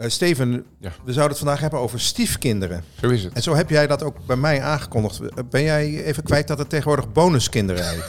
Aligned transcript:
Eh, 0.00 0.08
Steven, 0.08 0.64
Ja. 0.78 0.90
we 1.04 1.12
zouden 1.12 1.28
het 1.28 1.38
vandaag 1.38 1.60
hebben 1.60 1.78
over 1.80 2.00
stiefkinderen. 2.00 2.84
Zo 3.00 3.08
is 3.08 3.24
het. 3.24 3.32
En 3.32 3.42
zo 3.42 3.54
heb 3.54 3.70
jij 3.70 3.86
dat 3.86 4.02
ook 4.02 4.26
bij 4.26 4.36
mij 4.36 4.62
aangekondigd. 4.62 5.20
Eh, 5.20 5.28
Ben 5.50 5.62
jij 5.62 6.04
even 6.04 6.22
kwijt 6.22 6.48
dat 6.48 6.58
het 6.58 6.68
tegenwoordig 6.68 7.12
bonuskinderen 7.12 7.84
heet? 7.90 8.06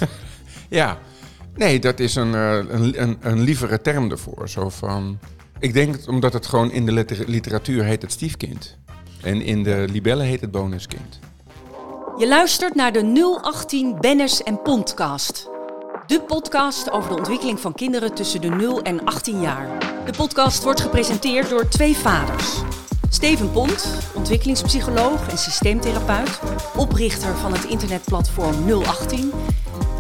Ja, 0.70 0.98
nee, 1.56 1.80
dat 1.80 2.00
is 2.00 2.16
een, 2.16 2.36
eh, 2.36 2.52
een, 2.56 3.02
een, 3.02 3.18
een 3.22 3.40
lievere 3.40 3.82
term 3.82 4.12
ervoor. 4.12 4.50
Zo 4.50 4.70
van, 4.70 5.20
ik 5.60 5.74
denk 5.74 5.96
het 5.96 6.08
omdat 6.08 6.34
het 6.34 6.46
gewoon 6.48 6.72
in 6.72 6.86
de 6.86 6.92
liter- 6.92 7.30
literatuur 7.30 7.84
heet 7.84 8.02
het 8.02 8.12
stiefkind. 8.12 8.78
En 9.22 9.42
in 9.42 9.64
de 9.64 9.86
libellen 9.92 10.26
heet 10.26 10.42
het 10.42 10.52
bonuskind. 10.52 11.20
Je 12.18 12.28
luistert 12.28 12.76
naar 12.76 12.92
de 12.94 13.40
018 13.42 13.98
Bennis 14.00 14.44
en 14.44 14.62
Pondcast. 14.62 15.50
De 16.12 16.22
podcast 16.22 16.92
over 16.92 17.10
de 17.10 17.16
ontwikkeling 17.16 17.60
van 17.60 17.74
kinderen 17.74 18.14
tussen 18.14 18.42
de 18.42 18.50
0 18.50 18.82
en 18.82 19.06
18 19.06 19.42
jaar. 19.42 19.68
De 20.06 20.14
podcast 20.18 20.64
wordt 20.64 20.82
gepresenteerd 20.82 21.50
door 21.50 21.68
twee 21.68 21.98
vaders. 21.98 22.62
Steven 23.10 23.52
Pont, 23.52 23.86
ontwikkelingspsycholoog 24.16 25.30
en 25.30 25.38
systeemtherapeut, 25.38 26.40
oprichter 26.76 27.36
van 27.36 27.54
het 27.54 27.64
internetplatform 27.64 28.84
018. 28.84 29.32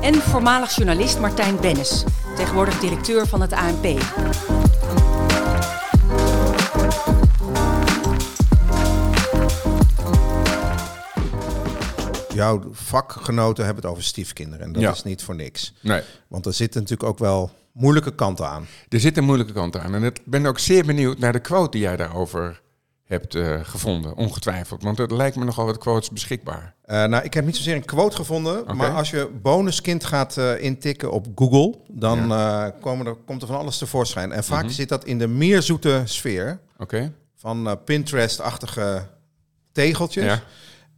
En 0.01 0.13
voormalig 0.13 0.75
journalist 0.75 1.19
Martijn 1.19 1.59
Bennis, 1.61 2.03
tegenwoordig 2.35 2.79
directeur 2.79 3.27
van 3.27 3.41
het 3.41 3.53
ANP. 3.53 3.85
Jouw 12.41 12.61
vakgenoten 12.71 13.65
hebben 13.65 13.83
het 13.83 13.91
over 13.91 14.03
stiefkinderen. 14.03 14.65
En 14.65 14.71
dat 14.73 14.81
Ja. 14.81 14.91
is 14.91 15.03
niet 15.03 15.23
voor 15.23 15.35
niks. 15.35 15.73
Nee, 15.81 16.01
Want 16.27 16.45
er 16.45 16.53
zitten 16.53 16.81
natuurlijk 16.81 17.09
ook 17.09 17.19
wel 17.19 17.51
moeilijke 17.71 18.15
kanten 18.15 18.47
aan. 18.47 18.67
er 18.89 18.99
zit 18.99 19.17
een 19.17 19.23
moeilijke 19.23 19.53
kant 19.53 19.77
aan. 19.77 19.95
En 19.95 20.03
ik 20.03 20.19
ben 20.25 20.45
ook 20.45 20.59
zeer 20.59 20.85
benieuwd 20.85 21.19
naar 21.19 21.31
de 21.33 21.39
quote 21.39 21.71
die 21.71 21.81
jij 21.81 21.95
daarover 21.97 22.61
hebt 23.03 23.35
eh, 23.35 23.59
gevonden, 23.63 24.15
ongetwijfeld. 24.15 24.83
Want 24.83 24.99
er 24.99 25.15
lijkt 25.15 25.35
me 25.35 25.45
nogal 25.45 25.65
wat 25.65 25.77
quotes 25.77 26.09
beschikbaar. 26.09 26.73
Eh, 26.81 27.03
nou, 27.05 27.23
ik 27.23 27.33
heb 27.33 27.45
niet 27.45 27.55
zozeer 27.55 27.75
een 27.75 27.85
quote 27.85 28.15
gevonden. 28.15 28.75
Maar 28.77 28.91
als 28.91 29.09
je 29.09 29.29
bonuskind 29.41 30.03
gaat 30.05 30.37
eh, 30.37 30.63
intikken 30.63 31.11
op 31.11 31.27
Google, 31.35 31.75
dan 31.87 32.17
komen 32.81 33.05
er, 33.05 33.15
komt 33.25 33.41
er 33.41 33.47
van 33.47 33.57
alles 33.57 33.77
tevoorschijn. 33.77 34.31
En 34.31 34.43
vaak 34.43 34.63
Mhm. 34.63 34.71
zit 34.73 34.89
dat 34.89 35.05
in 35.05 35.19
de 35.19 35.27
meer 35.27 35.61
zoete 35.61 36.01
sfeer 36.05 36.59
van 37.35 37.79
Pinterest-achtige 37.85 39.07
tegeltjes. 39.71 40.23
Ja. 40.25 40.41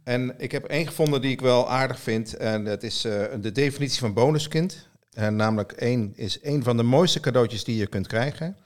En 0.04 0.34
ik 0.38 0.52
heb 0.52 0.64
één 0.64 0.86
gevonden 0.86 1.20
die 1.20 1.30
ik 1.30 1.40
wel 1.40 1.70
aardig 1.70 2.00
vind. 2.00 2.34
En 2.36 2.64
dat 2.64 2.82
is 2.82 3.04
eh, 3.04 3.24
de 3.40 3.52
definitie 3.52 3.98
van 4.00 4.12
bonuskind. 4.14 4.88
En 5.12 5.36
namelijk 5.36 5.72
één 5.72 6.12
is 6.16 6.38
een 6.42 6.62
van 6.62 6.76
de 6.76 6.82
mooiste 6.82 7.20
cadeautjes 7.20 7.64
die 7.64 7.76
je 7.76 7.86
kunt 7.86 8.06
krijgen. 8.06 8.56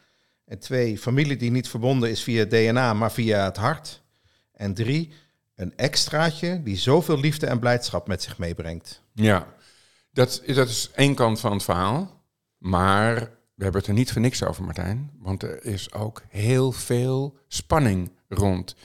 En 0.45 0.59
twee, 0.59 0.99
familie 0.99 1.37
die 1.37 1.51
niet 1.51 1.69
verbonden 1.69 2.11
is 2.11 2.23
via 2.23 2.45
DNA, 2.45 2.95
maar 2.95 3.13
via 3.13 3.45
het 3.45 3.57
hart. 3.57 4.03
En 4.53 4.75
drie, 4.75 5.13
een 5.55 5.73
extraatje 5.77 6.63
die 6.63 6.77
zoveel 6.77 7.19
liefde 7.21 7.47
en 7.47 7.59
blijdschap 7.59 8.09
met 8.09 8.23
zich 8.23 8.39
meebrengt. 8.39 9.03
Ja, 9.15 9.47
dat, 10.13 10.43
is- 10.45 10.55
dat 10.55 10.69
is 10.69 10.91
één 10.95 11.15
kant 11.15 11.41
van 11.41 11.53
het 11.53 11.63
verhaal. 11.63 12.23
Maar 12.59 13.15
we 13.55 13.63
hebben 13.63 13.81
het 13.81 13.91
er 13.91 13.97
niet 13.97 14.13
voor 14.13 14.21
niks 14.21 14.43
over, 14.45 14.65
Martijn. 14.65 15.11
Want 15.19 15.43
er 15.43 15.65
is 15.65 15.93
ook 15.93 16.23
heel 16.29 16.73
veel 16.73 17.39
spanning 17.49 18.11
rond 18.29 18.77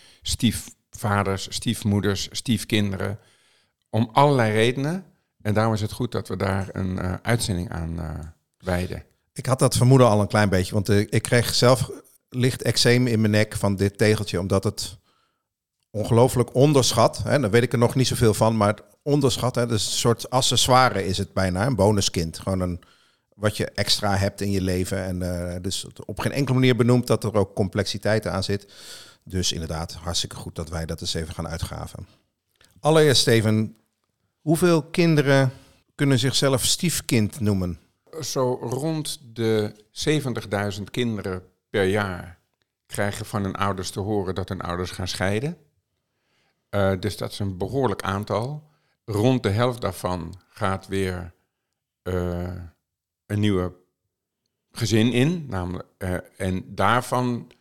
stiefvaders, 0.94 1.48
stiefmoeders, 1.50 2.28
stiefkinderen. 2.32 3.20
Om 3.90 4.10
allerlei 4.12 4.52
redenen. 4.52 5.06
En 5.42 5.54
daarom 5.54 5.74
is 5.74 5.82
het 5.82 5.92
goed 5.92 6.12
dat 6.12 6.28
we 6.28 6.38
daar 6.38 6.70
een 6.72 7.00
eh, 7.00 7.14
uitzending 7.22 7.70
aan 7.70 8.00
eh 8.00 8.20
wijden. 8.58 9.04
Ik 9.34 9.46
had 9.46 9.60
dat 9.60 9.78
vermoeden 9.78 10.08
al 10.08 10.22
een 10.22 10.28
klein 10.28 10.50
beetje, 10.50 10.74
want 10.74 10.90
eh, 10.90 11.00
ik 11.00 11.22
kreeg 11.22 11.56
zelf 11.56 11.92
licht 12.30 12.62
eczeem 12.62 13.08
in 13.08 13.20
mijn 13.20 13.32
nek 13.32 13.56
van 13.56 13.76
dit 13.76 13.98
tegeltje, 13.98 14.40
omdat 14.40 14.64
het 14.64 14.98
ongelooflijk 15.90 16.56
onderschat. 16.56 17.18
Hè, 17.24 17.40
daar 17.40 17.50
weet 17.50 17.64
ik 17.64 17.72
er 17.72 17.78
nog 17.78 17.96
niet 17.96 18.08
zoveel 18.08 18.34
van, 18.34 18.58
maar 18.58 18.80
onderschat. 19.04 19.56
Hè, 19.56 19.68
dus 19.68 19.86
een 19.86 19.98
soort 19.98 20.30
accessoire 20.30 21.06
is 21.06 21.18
het 21.18 21.34
bijna, 21.34 21.66
een 21.66 21.76
bonuskind. 21.76 22.40
Gewoon 22.40 22.60
een, 22.60 22.82
wat 23.36 23.58
je 23.58 23.66
extra 23.66 24.16
hebt 24.16 24.42
in 24.42 24.52
je 24.52 24.62
leven. 24.62 25.22
En 25.22 25.62
dus 25.62 25.86
op 26.06 26.20
geen 26.20 26.32
enkele 26.32 26.60
manier 26.60 26.76
benoemd 26.76 27.08
dat 27.08 27.24
er 27.24 27.36
ook 27.36 27.56
complexiteit 27.56 28.28
aan 28.28 28.44
zit. 28.44 28.66
Dus 29.24 29.52
inderdaad, 29.52 29.94
hartstikke 29.94 30.36
goed 30.36 30.56
dat 30.56 30.70
wij 30.70 30.86
dat 30.86 31.02
eens 31.02 31.14
even 31.14 31.34
gaan 31.34 31.48
uitgraven. 31.48 32.08
Allereerst, 32.80 33.22
Steven, 33.22 33.78
hoeveel 34.42 34.84
kinderen 34.84 35.52
kunnen 35.96 36.20
zichzelf 36.20 36.66
stiefkind 36.66 37.40
noemen? 37.40 37.80
Zo 38.22 38.54
rond 38.54 39.20
de 39.24 39.76
70.000 40.78 40.84
kinderen 40.92 41.44
per 41.70 41.86
jaar 41.86 42.40
krijgen 42.86 43.26
van 43.26 43.44
hun 43.44 43.56
ouders 43.56 43.90
te 43.90 44.00
horen 44.00 44.36
dat 44.36 44.50
hun 44.50 44.62
ouders 44.62 44.92
gaan 44.92 45.08
scheiden. 45.08 45.58
Eh, 46.70 46.92
dus 47.00 47.18
dat 47.18 47.32
is 47.32 47.40
een 47.40 47.58
behoorlijk 47.58 48.02
aantal. 48.02 48.70
Rond 49.06 49.44
de 49.44 49.50
helft 49.50 49.82
daarvan 49.82 50.36
gaat 50.50 50.88
weer 50.88 51.34
eh, 52.02 52.56
een 53.26 53.40
nieuwe 53.40 53.74
gezin 54.72 55.12
in. 55.12 55.46
Namelijk, 55.50 55.88
eh, 55.98 56.18
en 56.38 56.76
daarvan 56.76 57.52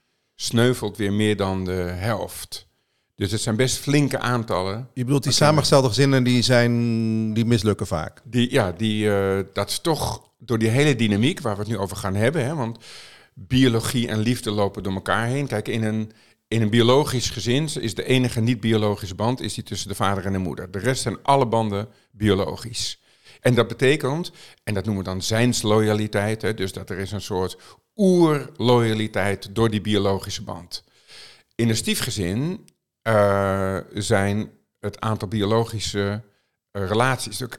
sneuvelt 0.43 0.97
weer 0.97 1.13
meer 1.13 1.37
dan 1.37 1.65
de 1.65 1.93
helft. 1.95 2.67
Dus 3.15 3.31
het 3.31 3.41
zijn 3.41 3.57
best 3.57 3.77
flinke 3.77 4.19
aantallen. 4.19 4.89
Je 4.95 5.05
bedoelt 5.05 5.23
die 5.23 5.33
samengestelde 5.33 5.89
gezinnen 5.89 6.25
die 6.25 6.43
zijn, 6.43 7.35
die 7.35 7.45
mislukken 7.45 7.87
vaak. 7.87 8.21
Die, 8.25 8.53
ja, 8.53 8.73
die, 8.73 9.15
eh, 9.15 9.39
dat 9.53 9.69
is 9.69 9.79
toch 9.79 10.31
door 10.39 10.59
die 10.59 10.69
hele 10.69 10.97
dynamiek 10.97 11.41
waar 11.41 11.55
we 11.55 11.61
het 11.61 11.71
nu 11.71 11.79
over 11.79 11.97
gaan 11.97 12.15
hebben. 12.15 12.45
Hè, 12.45 12.55
want 12.55 12.79
biologie 13.35 14.09
en 14.09 14.19
liefde 14.19 14.51
lopen 14.51 14.83
door 14.83 14.93
elkaar 14.93 15.27
heen. 15.27 15.47
Kijk, 15.47 15.69
in 15.69 15.85
een, 15.85 16.13
in 16.49 16.63
een 16.63 16.71
biologisch 16.71 17.31
gezin 17.31 17.69
is 17.81 17.95
de 17.95 18.05
enige 18.05 18.41
niet-biologische 18.41 19.15
band 19.15 19.41
is 19.41 19.55
die 19.55 19.65
tussen 19.65 19.89
de 19.89 19.95
vader 19.95 20.27
en 20.27 20.33
de 20.33 20.39
moeder. 20.39 20.71
De 20.71 20.79
rest 20.79 21.03
zijn 21.03 21.23
alle 21.23 21.47
banden 21.47 21.89
biologisch. 22.11 23.02
En 23.43 23.55
dat 23.55 23.69
betekent, 23.69 24.33
en 24.65 24.75
dat 24.75 24.85
noemen 24.85 25.05
we 25.05 25.11
dan 25.11 25.23
zijnsloyaliteit, 25.23 26.43
hè, 26.43 26.55
dus 26.55 26.73
dat 26.73 26.91
er 26.91 26.99
is 26.99 27.13
een 27.13 27.21
soort 27.21 27.57
oerloyaliteit 27.97 29.55
door 29.55 29.71
die 29.71 29.81
biologische 29.81 30.43
band. 30.43 30.85
In 31.55 31.69
een 31.69 31.77
stiefgezin 31.77 32.69
eh, 33.03 33.79
zijn 33.93 34.51
het 34.81 35.01
aantal 35.01 35.29
biologische 35.29 36.23
eh, 36.71 36.87
relaties 36.87 37.43
ook 37.43 37.59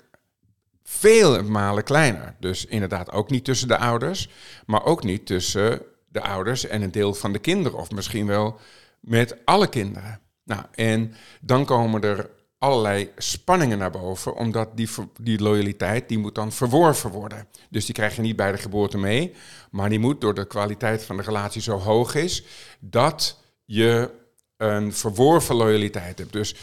vele 0.84 1.42
malen 1.42 1.84
kleiner. 1.84 2.36
Dus 2.40 2.66
inderdaad 2.66 3.12
ook 3.12 3.30
niet 3.30 3.46
tussen 3.46 3.68
de 3.68 3.78
ouders, 3.78 4.30
maar 4.66 4.86
ook 4.86 5.04
niet 5.04 5.26
tussen 5.26 5.82
de 6.08 6.22
ouders 6.22 6.66
en 6.66 6.82
een 6.82 6.92
deel 6.92 7.14
van 7.14 7.34
de 7.34 7.40
kinderen, 7.40 7.80
of 7.80 7.92
misschien 7.92 8.28
wel 8.28 8.60
met 9.00 9.46
alle 9.46 9.70
kinderen. 9.70 10.22
Nou, 10.44 10.64
en 10.72 11.14
dan 11.42 11.66
komen 11.66 12.02
er 12.02 12.30
allerlei 12.63 13.12
spanningen 13.18 13.78
naar 13.78 13.91
boven, 13.91 14.35
omdat 14.35 14.78
die, 14.78 14.90
die 15.22 15.41
loyaliteit, 15.41 16.09
die 16.09 16.18
moet 16.18 16.35
dan 16.35 16.51
verworven 16.51 17.09
worden. 17.09 17.47
Dus 17.69 17.85
die 17.85 17.94
krijg 17.94 18.16
je 18.16 18.22
niet 18.22 18.35
bij 18.35 18.51
de 18.51 18.57
geboorte 18.57 18.97
mee, 18.97 19.34
maar 19.72 19.90
die 19.90 20.00
moet 20.00 20.22
door 20.22 20.34
de 20.34 20.47
kwaliteit 20.47 21.03
van 21.03 21.18
de 21.18 21.23
relatie 21.23 21.62
zo 21.62 21.78
hoog 21.78 22.16
is, 22.16 22.44
dat 22.79 23.40
je 23.66 24.09
een 24.57 24.94
verworven 24.94 25.56
loyaliteit 25.56 26.18
hebt. 26.18 26.34
Dus 26.34 26.56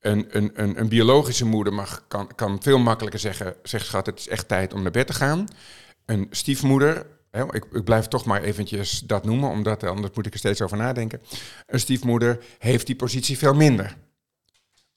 een, 0.00 0.26
een, 0.28 0.50
een, 0.54 0.80
een 0.80 0.88
biologische 0.88 1.46
moeder 1.46 1.72
mag, 1.72 2.04
kan, 2.08 2.30
kan 2.34 2.62
veel 2.62 2.78
makkelijker 2.78 3.20
zeggen, 3.20 3.54
zeg 3.62 3.84
schat, 3.84 4.06
het 4.06 4.18
is 4.18 4.28
echt 4.28 4.48
tijd 4.48 4.72
om 4.72 4.82
naar 4.82 4.90
bed 4.90 5.06
te 5.06 5.12
gaan. 5.12 5.46
Een 6.06 6.26
stiefmoeder, 6.30 7.06
ik, 7.30 7.64
ik 7.72 7.84
blijf 7.84 8.06
toch 8.06 8.24
maar 8.24 8.42
eventjes 8.42 9.00
dat 9.00 9.24
noemen, 9.24 9.50
omdat 9.50 9.82
anders 9.82 10.14
moet 10.14 10.26
ik 10.26 10.32
er 10.32 10.38
steeds 10.38 10.62
over 10.62 10.76
nadenken. 10.76 11.20
Een 11.66 11.80
stiefmoeder 11.80 12.38
heeft 12.58 12.86
die 12.86 12.96
positie 12.96 13.38
veel 13.38 13.54
minder. 13.54 13.96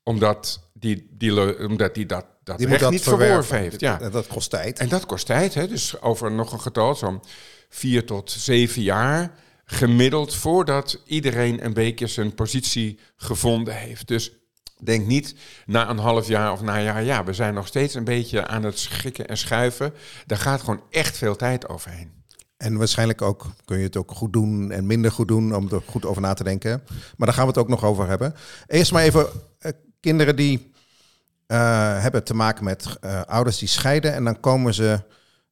Omdat 0.07 0.69
die, 0.73 1.07
die, 1.12 1.59
omdat 1.68 1.95
die 1.95 2.06
dat, 2.06 2.25
dat 2.44 2.57
Die 2.57 2.68
moet 2.68 2.79
dat 2.79 2.91
niet 2.91 3.03
verworven 3.03 3.57
heeft. 3.57 3.79
Ja. 3.79 3.97
Dat, 3.97 4.12
dat 4.12 4.28
kost 4.28 4.50
tijd. 4.50 4.79
En 4.79 4.90
dat 4.90 5.06
kost 5.06 5.25
tijd, 5.25 5.53
hè? 5.53 5.68
dus 5.68 6.01
over 6.01 6.31
nog 6.31 6.51
een 6.51 6.62
getal, 6.62 6.95
zo'n 6.95 7.22
vier 7.69 8.06
tot 8.06 8.31
zeven 8.31 8.81
jaar 8.81 9.31
gemiddeld, 9.66 10.35
voordat 10.35 11.01
iedereen 11.06 11.66
een 11.66 11.73
beetje 11.73 12.08
zijn 12.08 12.34
positie 12.34 12.99
gevonden 13.16 13.76
heeft. 13.76 14.08
Dus 14.08 14.32
denk 14.84 15.08
niet 15.08 15.35
na 15.66 15.90
een 15.90 15.97
half 15.97 16.28
jaar 16.28 16.52
of 16.52 16.61
na 16.61 16.78
een 16.78 16.84
jaar, 16.84 17.03
ja, 17.03 17.23
we 17.23 17.34
zijn 17.34 17.53
nog 17.53 17.67
steeds 17.67 17.93
een 17.93 18.03
beetje 18.03 18.47
aan 18.47 18.64
het 18.64 18.79
schikken 18.79 19.28
en 19.28 19.37
schuiven. 19.37 19.93
Daar 20.26 20.37
gaat 20.37 20.59
gewoon 20.59 20.84
echt 20.90 21.17
veel 21.17 21.35
tijd 21.35 21.70
overheen. 21.70 22.11
En 22.58 22.78
waarschijnlijk 22.78 23.22
ook 23.22 23.46
kun 23.66 23.78
je 23.78 23.84
het 23.84 23.97
ook 23.97 24.11
goed 24.11 24.34
doen 24.34 24.72
en 24.72 24.85
minder 24.85 25.11
goed 25.11 25.28
doen 25.28 25.55
om 25.55 25.70
er 25.72 25.82
goed 25.85 26.05
over 26.05 26.22
na 26.22 26.34
te 26.34 26.43
denken. 26.43 26.84
Maar 26.87 27.28
daar 27.28 27.34
gaan 27.34 27.46
we 27.46 27.52
het 27.52 27.59
ook 27.59 27.67
nog 27.67 27.84
over 27.84 28.08
hebben. 28.08 28.35
Eerst 28.67 28.91
maar 28.91 29.03
even 29.03 29.28
kinderen 30.08 30.36
die 30.36 30.72
eh, 31.48 32.02
hebben 32.02 32.24
te 32.24 32.34
maken 32.34 32.64
met 32.64 32.98
eh, 33.02 33.22
ouders 33.22 33.58
die 33.58 33.68
scheiden 33.68 34.14
en 34.14 34.24
dan 34.24 34.40
komen 34.40 34.74
ze 34.74 35.00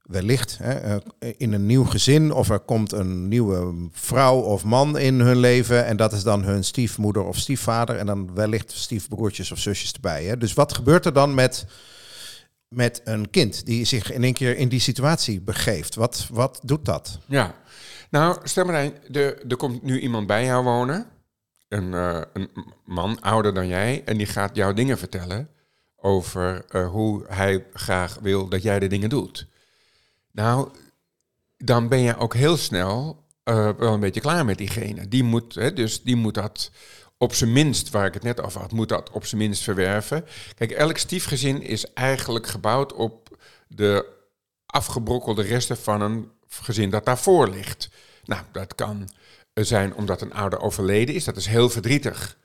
wellicht 0.02 0.58
hè, 0.58 1.00
eh, 1.20 1.34
in 1.38 1.54
een 1.54 1.66
nieuw 1.66 1.84
gezin 1.84 2.32
of 2.32 2.50
er 2.50 2.60
komt 2.60 2.92
een 2.92 3.28
nieuwe 3.28 3.90
vrouw 3.92 4.40
of 4.40 4.64
man 4.64 4.98
in 4.98 5.20
hun 5.20 5.38
leven 5.38 5.86
en 5.86 5.98
dat 5.98 6.14
is 6.14 6.24
dan 6.24 6.44
hun 6.44 6.64
stiefmoeder 6.64 7.24
of 7.24 7.38
stiefvader 7.38 7.98
en 7.98 8.06
dan 8.06 8.34
wellicht 8.34 8.72
stiefbroertjes 8.72 9.52
of 9.52 9.60
zusjes 9.60 9.92
erbij. 9.94 10.24
Hè. 10.24 10.38
Dus 10.38 10.54
wat 10.54 10.74
gebeurt 10.74 11.06
er 11.06 11.14
dan 11.14 11.34
met, 11.34 11.66
met 12.68 13.02
een 13.04 13.30
kind 13.30 13.66
die 13.66 13.86
zich 13.86 14.12
in 14.12 14.24
één 14.24 14.34
keer 14.34 14.58
in 14.58 14.70
die 14.70 14.80
situatie 14.80 15.42
begeeft? 15.42 15.96
Wat, 15.96 16.28
wat 16.32 16.60
doet 16.64 16.86
dat? 16.86 17.20
Ja, 17.26 17.56
Nou, 18.10 18.38
er, 19.12 19.48
er 19.48 19.58
komt 19.58 19.84
nu 19.84 20.00
iemand 20.00 20.28
bij 20.28 20.46
jou 20.46 20.64
wonen. 20.64 21.15
Een, 21.76 21.94
eh, 21.94 22.22
een 22.34 22.50
man, 22.86 23.22
ouder 23.22 23.54
dan 23.54 23.68
jij. 23.68 24.02
En 24.06 24.18
die 24.18 24.28
gaat 24.28 24.56
jou 24.56 24.74
dingen 24.74 24.98
vertellen 24.98 25.50
over 25.96 26.66
eh, 26.70 26.88
hoe 26.88 27.26
hij 27.28 27.66
graag 27.74 28.18
wil 28.22 28.48
dat 28.48 28.64
jij 28.64 28.80
de 28.80 28.88
dingen 28.88 29.10
doet. 29.10 29.48
Nou, 30.32 30.70
dan 31.58 31.88
ben 31.88 32.00
je 32.00 32.18
ook 32.18 32.34
heel 32.34 32.58
snel 32.58 33.24
eh, 33.44 33.70
wel 33.78 33.94
een 33.94 34.00
beetje 34.00 34.22
klaar 34.22 34.46
met 34.46 34.58
diegene. 34.58 35.08
Die 35.08 35.24
moet, 35.24 35.56
hè, 35.56 35.74
dus 35.74 36.04
die 36.04 36.16
moet 36.16 36.34
dat 36.34 36.72
op 37.18 37.34
zijn 37.34 37.54
minst, 37.54 37.90
waar 37.90 38.06
ik 38.06 38.14
het 38.14 38.24
net 38.24 38.42
over 38.42 38.62
had, 38.62 38.72
moet 38.72 38.90
dat 38.90 39.10
op 39.10 39.26
zijn 39.26 39.42
minst 39.42 39.64
verwerven. 39.64 40.26
Kijk, 40.56 40.72
elk 40.72 40.98
stiefgezin 40.98 41.62
is 41.62 41.94
eigenlijk 41.94 42.48
gebouwd 42.48 42.94
op 42.94 43.38
de 43.68 44.06
afgebrokkelde 44.66 45.42
resten 45.42 45.78
van 45.78 46.02
een 46.02 46.32
gezin 46.48 46.90
dat 46.90 47.06
daarvoor 47.06 47.50
ligt. 47.50 47.90
Nou, 48.24 48.42
dat 48.52 48.76
kan 48.76 49.10
zijn 49.64 49.96
omdat 49.96 50.22
een 50.22 50.34
ouder 50.34 50.60
overleden 50.60 51.16
is. 51.16 51.24
Dat 51.24 51.38
is 51.38 51.46
heel 51.46 51.70
verdrietig. 51.70 52.38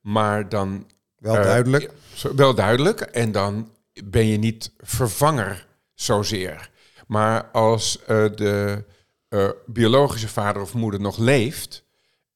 Maar 0.00 0.48
dan... 0.48 0.90
Wel 1.18 1.34
duidelijk. 1.34 1.90
Uh, 2.26 2.32
wel 2.32 2.54
duidelijk. 2.54 3.00
En 3.00 3.32
dan 3.32 3.70
ben 4.04 4.26
je 4.26 4.38
niet 4.38 4.72
vervanger 4.78 5.66
zozeer. 5.94 6.70
Maar 7.06 7.44
als 7.44 7.98
uh, 8.00 8.06
de 8.34 8.84
uh, 9.28 9.48
biologische 9.66 10.28
vader 10.28 10.62
of 10.62 10.74
moeder 10.74 11.00
nog 11.00 11.18
leeft... 11.18 11.86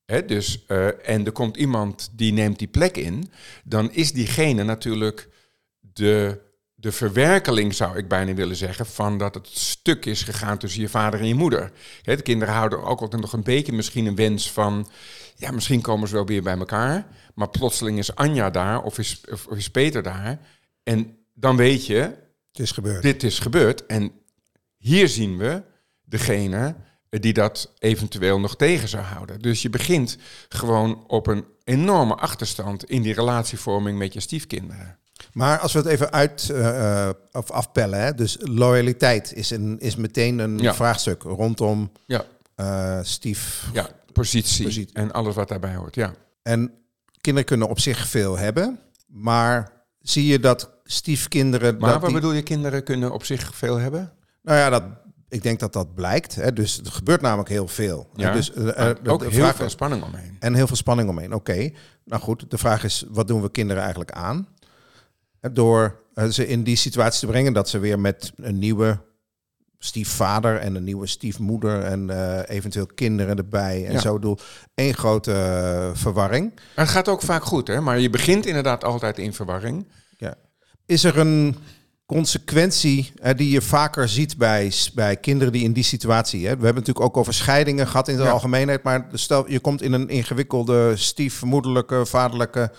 Hè, 0.04 0.24
dus, 0.24 0.66
en 1.02 1.26
er 1.26 1.32
komt 1.32 1.56
iemand 1.56 2.10
die 2.12 2.32
neemt 2.32 2.58
die 2.58 2.68
plek 2.68 2.96
in... 2.96 3.30
dan 3.64 3.92
is 3.92 4.12
diegene 4.12 4.62
natuurlijk 4.62 5.28
de 5.80 6.40
de 6.82 6.92
verwerkeling, 6.92 7.74
zou 7.74 7.96
ik 7.96 8.08
bijna 8.08 8.34
willen 8.34 8.56
zeggen, 8.56 8.86
van 8.86 9.18
dat 9.18 9.34
het 9.34 9.48
stuk 9.48 10.06
is 10.06 10.22
gegaan 10.22 10.58
tussen 10.58 10.80
je 10.80 10.88
vader 10.88 11.20
en 11.20 11.26
je 11.26 11.34
moeder. 11.34 11.72
de 12.02 12.22
kinderen 12.22 12.54
houden 12.54 12.84
ook 12.84 13.00
altijd 13.00 13.20
nog 13.22 13.32
een 13.32 13.42
beetje 13.42 13.72
misschien 13.72 14.06
een 14.06 14.14
wens 14.14 14.50
van, 14.50 14.88
ja, 15.36 15.50
misschien 15.50 15.80
komen 15.80 16.08
ze 16.08 16.14
wel 16.14 16.26
weer 16.26 16.42
bij 16.42 16.56
elkaar, 16.56 17.06
maar 17.34 17.48
plotseling 17.48 17.98
is 17.98 18.14
Anja 18.14 18.50
daar 18.50 18.82
of 18.82 18.98
is, 18.98 19.20
of 19.30 19.56
is 19.56 19.70
Peter 19.70 20.02
daar. 20.02 20.38
En 20.82 21.16
dan 21.34 21.56
weet 21.56 21.86
je, 21.86 21.98
het 22.52 22.58
is 22.60 22.70
gebeurd. 22.70 23.02
dit 23.02 23.22
is 23.22 23.38
gebeurd. 23.38 23.86
En 23.86 24.12
hier 24.76 25.08
zien 25.08 25.38
we 25.38 25.62
degene 26.04 26.76
die 27.08 27.32
dat 27.32 27.72
eventueel 27.78 28.40
nog 28.40 28.56
tegen 28.56 28.88
zou 28.88 29.02
houden. 29.02 29.40
Dus 29.40 29.62
je 29.62 29.70
begint 29.70 30.18
gewoon 30.48 31.04
op 31.06 31.26
een 31.26 31.44
enorme 31.64 32.14
achterstand 32.14 32.84
in 32.84 33.02
die 33.02 33.14
relatievorming 33.14 33.98
met 33.98 34.12
je 34.12 34.20
stiefkinderen. 34.20 35.00
Maar 35.32 35.58
als 35.58 35.72
we 35.72 35.78
het 35.78 35.88
even 35.88 36.12
uit 36.12 36.48
uh, 36.52 37.08
of 37.32 37.50
afpellen, 37.50 38.00
hè, 38.00 38.14
dus 38.14 38.36
loyaliteit 38.40 39.32
is, 39.34 39.50
een, 39.50 39.78
is 39.78 39.96
meteen 39.96 40.38
een 40.38 40.74
vraagstuk 40.74 41.22
rondom 41.22 41.92
ja. 42.06 42.24
Uh, 42.56 42.98
stief. 43.02 43.68
Ja, 43.72 43.88
positie, 44.12 44.64
positie, 44.64 44.94
en 44.94 45.12
alles 45.12 45.34
wat 45.34 45.48
daarbij 45.48 45.74
hoort. 45.74 45.94
Ja. 45.94 46.14
En 46.42 46.72
kinderen 47.20 47.48
kunnen 47.48 47.68
op 47.68 47.80
zich 47.80 48.08
veel 48.08 48.38
hebben, 48.38 48.78
maar 49.06 49.72
zie 50.00 50.26
je 50.26 50.40
dat 50.40 50.70
stiefkinderen. 50.84 51.78
Maar 51.78 51.92
dat 51.92 52.00
wat 52.00 52.12
bedoel 52.12 52.32
je, 52.32 52.42
kinderen 52.42 52.84
kunnen 52.84 53.12
op 53.12 53.24
zich 53.24 53.54
veel 53.54 53.76
hebben? 53.76 54.12
Nou 54.42 54.58
ja, 54.58 54.70
dat, 54.70 54.82
ik 55.28 55.42
denk 55.42 55.60
dat 55.60 55.72
dat 55.72 55.94
blijkt. 55.94 56.34
Hè. 56.34 56.52
Dus 56.52 56.78
er 56.78 56.92
gebeurt 56.92 57.20
namelijk 57.20 57.48
heel 57.48 57.68
veel. 57.68 58.08
Ja, 58.14 58.32
dus, 58.32 58.52
uh, 58.54 58.90
ook 59.04 59.24
heel 59.24 59.52
veel 59.52 59.68
spanning 59.68 60.02
omheen. 60.02 60.36
En 60.38 60.54
heel 60.54 60.66
veel 60.66 60.76
spanning 60.76 61.08
omheen. 61.08 61.34
Oké, 61.34 61.70
nou 62.04 62.22
goed. 62.22 62.50
De 62.50 62.58
vraag 62.58 62.84
is, 62.84 63.04
wat 63.08 63.28
doen 63.28 63.42
we 63.42 63.50
kinderen 63.50 63.82
eigenlijk 63.82 64.12
aan? 64.12 64.48
Door 65.50 66.00
ze 66.30 66.46
in 66.46 66.62
die 66.62 66.76
situatie 66.76 67.20
te 67.20 67.26
brengen 67.26 67.52
dat 67.52 67.68
ze 67.68 67.78
weer 67.78 68.00
met 68.00 68.32
een 68.36 68.58
nieuwe 68.58 68.98
stiefvader 69.78 70.58
en 70.58 70.74
een 70.74 70.84
nieuwe 70.84 71.06
stiefmoeder 71.06 71.82
en 71.82 72.08
uh, 72.10 72.38
eventueel 72.46 72.86
kinderen 72.86 73.36
erbij. 73.36 73.86
En 73.86 73.92
ja. 73.92 74.00
zo 74.00 74.18
doel 74.18 74.38
één 74.74 74.94
grote 74.94 75.30
uh, 75.30 75.90
verwarring. 75.98 76.52
Het 76.74 76.88
gaat 76.88 77.08
ook 77.08 77.22
vaak 77.22 77.42
goed, 77.42 77.68
hè? 77.68 77.80
Maar 77.80 77.98
je 77.98 78.10
begint 78.10 78.46
inderdaad 78.46 78.84
altijd 78.84 79.18
in 79.18 79.32
verwarring. 79.32 79.88
Ja. 80.16 80.34
Is 80.86 81.04
er 81.04 81.18
een 81.18 81.56
consequentie 82.06 83.12
uh, 83.22 83.30
die 83.36 83.50
je 83.50 83.62
vaker 83.62 84.08
ziet 84.08 84.36
bij, 84.36 84.72
bij 84.94 85.16
kinderen 85.16 85.52
die 85.52 85.62
in 85.62 85.72
die 85.72 85.84
situatie. 85.84 86.40
Hè? 86.40 86.56
We 86.56 86.64
hebben 86.64 86.82
natuurlijk 86.82 87.06
ook 87.06 87.16
over 87.16 87.34
scheidingen 87.34 87.86
gehad 87.86 88.08
in 88.08 88.16
de 88.16 88.22
ja. 88.22 88.30
algemeenheid. 88.30 88.82
Maar 88.82 89.08
stel 89.12 89.50
je 89.50 89.60
komt 89.60 89.82
in 89.82 89.92
een 89.92 90.08
ingewikkelde 90.08 90.96
stiefmoederlijke, 90.96 92.06
vaderlijke 92.06 92.72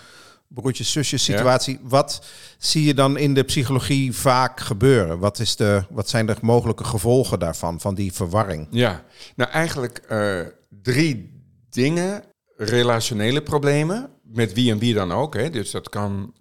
broertjes, 0.54 0.92
zusjes 0.92 1.24
situatie. 1.24 1.78
Ja. 1.82 1.88
Wat 1.88 2.24
zie 2.58 2.84
je 2.84 2.94
dan 2.94 3.16
in 3.16 3.34
de 3.34 3.42
psychologie 3.42 4.12
vaak 4.12 4.60
gebeuren? 4.60 5.18
Wat, 5.18 5.38
is 5.38 5.56
de, 5.56 5.84
wat 5.90 6.08
zijn 6.08 6.26
de 6.26 6.36
mogelijke 6.40 6.84
gevolgen 6.84 7.38
daarvan, 7.38 7.80
van 7.80 7.94
die 7.94 8.12
verwarring? 8.12 8.66
Ja, 8.70 9.04
nou 9.36 9.50
eigenlijk 9.50 10.02
uh, 10.10 10.40
drie 10.82 11.42
dingen. 11.70 12.24
Relationele 12.56 13.42
problemen, 13.42 14.10
met 14.22 14.52
wie 14.52 14.70
en 14.70 14.78
wie 14.78 14.94
dan 14.94 15.12
ook. 15.12 15.34
Hè. 15.34 15.50
Dus 15.50 15.70
dat 15.70 15.88
kan 15.88 16.34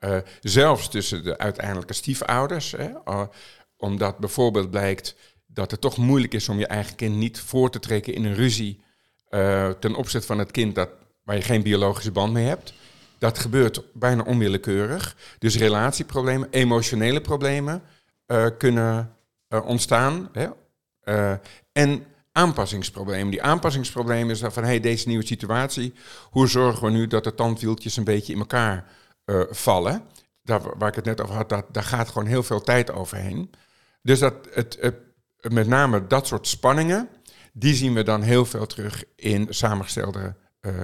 uh, 0.00 0.16
zelfs 0.40 0.88
tussen 0.88 1.24
de 1.24 1.38
uiteindelijke 1.38 1.92
stiefouders. 1.92 2.70
Hè. 2.70 2.88
Uh, 2.88 3.22
omdat 3.76 4.18
bijvoorbeeld 4.18 4.70
blijkt 4.70 5.16
dat 5.46 5.70
het 5.70 5.80
toch 5.80 5.96
moeilijk 5.96 6.34
is 6.34 6.48
om 6.48 6.58
je 6.58 6.66
eigen 6.66 6.96
kind 6.96 7.16
niet 7.16 7.40
voor 7.40 7.70
te 7.70 7.78
trekken 7.78 8.14
in 8.14 8.24
een 8.24 8.34
ruzie 8.34 8.82
ten 9.80 9.94
opzichte 9.94 10.26
van 10.26 10.38
het 10.38 10.50
kind 10.50 10.74
dat, 10.74 10.88
waar 11.24 11.36
je 11.36 11.42
geen 11.42 11.62
biologische 11.62 12.12
band 12.12 12.32
mee 12.32 12.46
hebt. 12.46 12.72
Dat 13.24 13.38
gebeurt 13.38 13.82
bijna 13.92 14.22
onwillekeurig. 14.22 15.16
Dus 15.38 15.56
relatieproblemen, 15.56 16.48
emotionele 16.50 17.20
problemen 17.20 17.82
uh, 18.26 18.46
kunnen 18.58 19.16
uh, 19.48 19.66
ontstaan. 19.66 20.28
Hè? 20.32 20.48
Uh, 21.04 21.36
en 21.72 22.04
aanpassingsproblemen. 22.32 23.30
Die 23.30 23.42
aanpassingsproblemen 23.42 24.30
is 24.30 24.40
van, 24.40 24.64
hey, 24.64 24.80
deze 24.80 25.08
nieuwe 25.08 25.26
situatie, 25.26 25.94
hoe 26.30 26.48
zorgen 26.48 26.84
we 26.86 26.90
nu 26.90 27.06
dat 27.06 27.24
de 27.24 27.34
tandwieltjes 27.34 27.96
een 27.96 28.04
beetje 28.04 28.32
in 28.32 28.38
elkaar 28.38 28.84
vallen? 29.50 30.02
Daar, 30.42 30.78
waar 30.78 30.88
ik 30.88 30.94
het 30.94 31.04
net 31.04 31.20
over 31.20 31.34
had, 31.34 31.48
dat, 31.48 31.66
daar 31.70 31.82
gaat 31.82 32.08
gewoon 32.08 32.28
heel 32.28 32.42
veel 32.42 32.60
tijd 32.60 32.92
overheen. 32.92 33.50
Dus 34.02 34.18
dat 34.18 34.34
het, 34.50 34.78
met 35.48 35.66
name 35.66 36.06
dat 36.06 36.26
soort 36.26 36.46
spanningen, 36.46 37.08
die 37.52 37.74
zien 37.74 37.94
we 37.94 38.02
dan 38.02 38.22
heel 38.22 38.44
veel 38.44 38.66
terug 38.66 39.04
in 39.16 39.46
samengestelde 39.50 40.34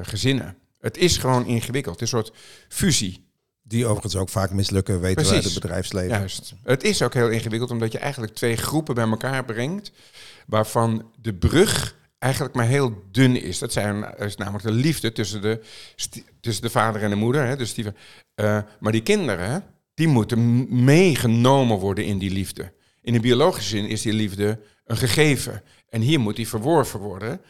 gezinnen. 0.02 0.59
Het 0.80 0.96
is 0.96 1.16
gewoon 1.16 1.46
ingewikkeld. 1.46 2.00
Het 2.00 2.08
is 2.08 2.12
een 2.12 2.24
soort 2.24 2.36
fusie. 2.68 3.28
Die 3.62 3.86
overigens 3.86 4.16
ook 4.16 4.28
vaak 4.28 4.50
mislukken, 4.50 5.00
weten 5.00 5.24
wij 5.24 5.34
uit 5.34 5.44
het 5.44 5.54
bedrijfsleven. 5.54 6.18
Juist. 6.18 6.54
Het 6.62 6.82
is 6.82 7.02
ook 7.02 7.14
heel 7.14 7.28
ingewikkeld 7.28 7.70
omdat 7.70 7.92
je 7.92 7.98
eigenlijk 7.98 8.34
twee 8.34 8.56
groepen 8.56 8.94
bij 8.94 9.08
elkaar 9.08 9.44
brengt, 9.44 9.92
waarvan 10.46 11.10
de 11.20 11.34
brug 11.34 11.96
eigenlijk 12.18 12.54
maar 12.54 12.66
heel 12.66 13.02
dun 13.10 13.42
is. 13.42 13.58
Dat 13.58 13.72
zijn, 13.72 14.14
is 14.18 14.36
namelijk 14.36 14.64
de 14.64 14.72
liefde 14.72 15.12
tussen 15.12 15.42
de, 15.42 15.60
tussen 16.40 16.62
de 16.62 16.70
vader 16.70 17.02
en 17.02 17.10
de 17.10 17.16
moeder. 17.16 17.46
Hè, 17.46 17.56
dus 17.56 17.74
die, 17.74 17.84
uh, 17.84 17.92
maar 18.80 18.92
die 18.92 19.02
kinderen, 19.02 19.64
die 19.94 20.08
moeten 20.08 20.66
meegenomen 20.84 21.78
worden 21.78 22.04
in 22.04 22.18
die 22.18 22.30
liefde. 22.30 22.72
In 23.02 23.12
de 23.12 23.20
biologische 23.20 23.68
zin 23.68 23.88
is 23.88 24.02
die 24.02 24.12
liefde 24.12 24.60
een 24.84 24.96
gegeven. 24.96 25.62
En 25.88 26.00
hier 26.00 26.20
moet 26.20 26.36
die 26.36 26.48
verworven 26.48 27.00
worden. 27.00 27.40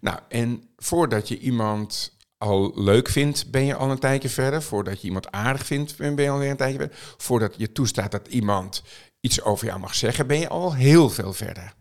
Nou, 0.00 0.18
en 0.28 0.62
voordat 0.76 1.28
je 1.28 1.38
iemand 1.38 2.15
al 2.38 2.72
leuk 2.74 3.08
vindt, 3.08 3.50
ben 3.50 3.64
je 3.64 3.74
al 3.74 3.90
een 3.90 3.98
tijdje 3.98 4.28
verder. 4.28 4.62
Voordat 4.62 5.00
je 5.00 5.06
iemand 5.06 5.30
aardig 5.30 5.66
vindt, 5.66 5.96
ben 5.96 6.22
je 6.22 6.30
alweer 6.30 6.50
een 6.50 6.56
tijdje 6.56 6.78
verder. 6.78 6.96
Voordat 7.16 7.54
je 7.56 7.72
toestaat 7.72 8.10
dat 8.10 8.28
iemand 8.28 8.82
iets 9.20 9.42
over 9.42 9.66
jou 9.66 9.80
mag 9.80 9.94
zeggen, 9.94 10.26
ben 10.26 10.38
je 10.38 10.48
al 10.48 10.74
heel 10.74 11.10
veel 11.10 11.32
verder. 11.32 11.74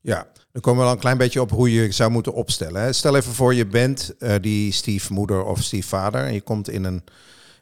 Ja, 0.00 0.26
dan 0.52 0.62
komen 0.62 0.80
we 0.80 0.86
al 0.86 0.94
een 0.94 1.00
klein 1.00 1.18
beetje 1.18 1.40
op 1.40 1.50
hoe 1.50 1.72
je 1.72 1.92
zou 1.92 2.10
moeten 2.10 2.32
opstellen. 2.32 2.82
Hè. 2.82 2.92
Stel 2.92 3.16
even 3.16 3.32
voor, 3.32 3.54
je 3.54 3.66
bent 3.66 4.14
uh, 4.18 4.34
die 4.40 4.72
stiefmoeder 4.72 5.44
of 5.44 5.62
stiefvader 5.62 6.24
en 6.24 6.32
je 6.32 6.40
komt 6.40 6.68
in 6.68 6.84
een, 6.84 7.04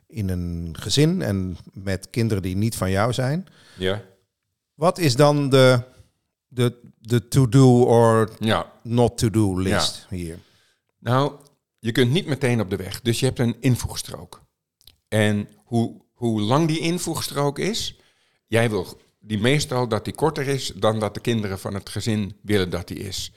in 0.07 0.29
een 0.29 0.77
gezin 0.81 1.23
en 1.23 1.57
met 1.73 2.11
kinderen 2.11 2.43
die 2.43 2.57
niet 2.57 2.77
van 2.77 2.91
jou 2.91 3.13
zijn. 3.13 3.47
Ja. 3.77 4.03
Wat 4.75 4.99
is 4.99 5.17
dan 5.17 5.49
de, 5.49 5.81
de, 6.49 6.81
de 6.99 7.29
to-do 7.29 7.83
or 7.83 8.31
ja. 8.39 8.73
not 8.83 9.19
to-do 9.19 9.59
list 9.59 10.07
ja. 10.11 10.17
hier? 10.17 10.39
Nou, 10.99 11.33
je 11.85 11.93
kunt 11.93 12.11
niet 12.11 12.27
meteen 12.27 12.61
op 12.61 12.71
de 12.71 12.77
weg. 12.77 13.01
Dus 13.01 13.21
je 13.21 13.27
hebt 13.27 13.39
een 13.39 13.57
invoegstrook. 13.61 14.43
En 15.09 15.49
hoe, 15.65 16.03
hoe 16.13 16.41
lang 16.41 16.69
die 16.69 16.79
invoegstrook 16.79 17.59
is, 17.59 17.99
jij 18.47 18.71
wil 18.71 19.01
die 19.21 19.39
meestal 19.39 19.89
dat 19.89 20.05
die 20.05 20.15
korter 20.15 20.49
is 20.49 20.73
dan 20.75 20.99
dat 21.01 21.15
de 21.15 21.21
kinderen 21.21 21.59
van 21.59 21.75
het 21.75 21.89
gezin 21.89 22.37
willen 22.43 22.71
dat 22.71 22.89
die 22.89 22.99
is. 22.99 23.33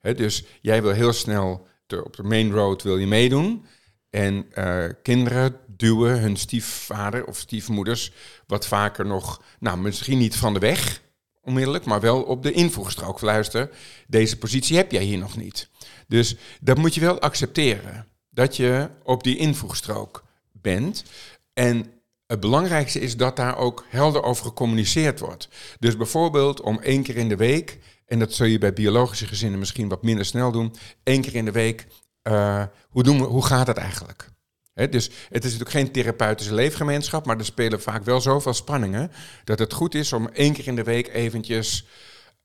dus 0.00 0.44
jij 0.60 0.82
wil 0.82 0.92
heel 0.92 1.12
snel 1.12 1.66
op 2.04 2.16
de 2.16 2.22
main 2.22 2.52
road 2.52 2.82
wil 2.82 2.96
je 2.96 3.06
meedoen. 3.06 3.66
En 4.10 4.46
uh, 4.54 4.84
kinderen 5.02 5.56
duwen 5.66 6.20
hun 6.20 6.36
stiefvader 6.36 7.26
of 7.26 7.38
stiefmoeders 7.38 8.12
wat 8.46 8.66
vaker 8.66 9.06
nog, 9.06 9.42
nou 9.58 9.78
misschien 9.78 10.18
niet 10.18 10.36
van 10.36 10.54
de 10.54 10.60
weg 10.60 11.02
onmiddellijk, 11.42 11.84
maar 11.84 12.00
wel 12.00 12.22
op 12.22 12.42
de 12.42 12.52
invoegstrook. 12.52 13.20
Luister, 13.20 13.70
deze 14.06 14.38
positie 14.38 14.76
heb 14.76 14.92
jij 14.92 15.02
hier 15.02 15.18
nog 15.18 15.36
niet. 15.36 15.68
Dus 16.08 16.36
dat 16.60 16.78
moet 16.78 16.94
je 16.94 17.00
wel 17.00 17.20
accepteren. 17.20 18.06
Dat 18.30 18.56
je 18.56 18.88
op 19.02 19.22
die 19.22 19.36
invoegstrook 19.36 20.24
bent. 20.52 21.04
En 21.52 21.92
het 22.26 22.40
belangrijkste 22.40 23.00
is 23.00 23.16
dat 23.16 23.36
daar 23.36 23.56
ook 23.56 23.86
helder 23.88 24.22
over 24.22 24.44
gecommuniceerd 24.44 25.20
wordt. 25.20 25.48
Dus 25.78 25.96
bijvoorbeeld 25.96 26.60
om 26.60 26.80
één 26.80 27.02
keer 27.02 27.16
in 27.16 27.28
de 27.28 27.36
week 27.36 27.78
en 28.06 28.18
dat 28.18 28.32
zul 28.32 28.46
je 28.46 28.58
bij 28.58 28.72
biologische 28.72 29.26
gezinnen 29.26 29.58
misschien 29.58 29.88
wat 29.88 30.02
minder 30.02 30.24
snel 30.24 30.52
doen, 30.52 30.74
één 31.02 31.20
keer 31.20 31.34
in 31.34 31.44
de 31.44 31.52
week, 31.52 31.86
uh, 32.22 32.64
hoe, 32.88 33.02
doen 33.02 33.18
we, 33.18 33.24
hoe 33.24 33.46
gaat 33.46 33.66
het 33.66 33.76
eigenlijk? 33.76 34.31
Dus 34.74 35.10
het 35.28 35.44
is 35.44 35.52
natuurlijk 35.52 35.70
geen 35.70 35.92
therapeutische 35.92 36.54
leefgemeenschap, 36.54 37.26
maar 37.26 37.38
er 37.38 37.44
spelen 37.44 37.82
vaak 37.82 38.04
wel 38.04 38.20
zoveel 38.20 38.54
spanningen 38.54 39.12
dat 39.44 39.58
het 39.58 39.72
goed 39.72 39.94
is 39.94 40.12
om 40.12 40.28
één 40.28 40.52
keer 40.52 40.66
in 40.66 40.76
de 40.76 40.82
week 40.82 41.08
eventjes 41.08 41.86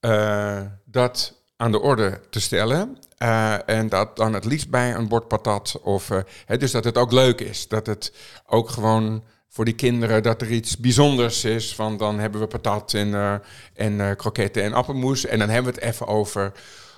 uh, 0.01 0.61
dat 0.85 1.41
aan 1.57 1.71
de 1.71 1.79
orde 1.79 2.21
te 2.29 2.39
stellen. 2.39 2.97
Uh, 3.23 3.69
en 3.69 3.89
dat 3.89 4.15
dan 4.15 4.33
het 4.33 4.45
liefst 4.45 4.69
bij 4.69 4.93
een 4.93 5.07
bord 5.07 5.27
patat. 5.27 5.79
Of, 5.81 6.09
uh, 6.09 6.19
dus 6.57 6.71
dat 6.71 6.83
het 6.83 6.97
ook 6.97 7.11
leuk 7.11 7.41
is. 7.41 7.67
Dat 7.67 7.85
het 7.85 8.13
ook 8.45 8.69
gewoon 8.69 9.23
voor 9.49 9.65
die 9.65 9.75
kinderen 9.75 10.23
dat 10.23 10.41
er 10.41 10.51
iets 10.51 10.77
bijzonders 10.77 11.43
is. 11.43 11.75
Van 11.75 11.97
dan 11.97 12.19
hebben 12.19 12.41
we 12.41 12.47
patat 12.47 12.93
en, 12.93 13.41
en 13.73 14.15
kroketten 14.15 14.63
en 14.63 14.73
appelmoes. 14.73 15.25
En 15.25 15.39
dan 15.39 15.49
hebben 15.49 15.73
we 15.73 15.79
het 15.79 15.89
even 15.89 16.07
over 16.07 16.51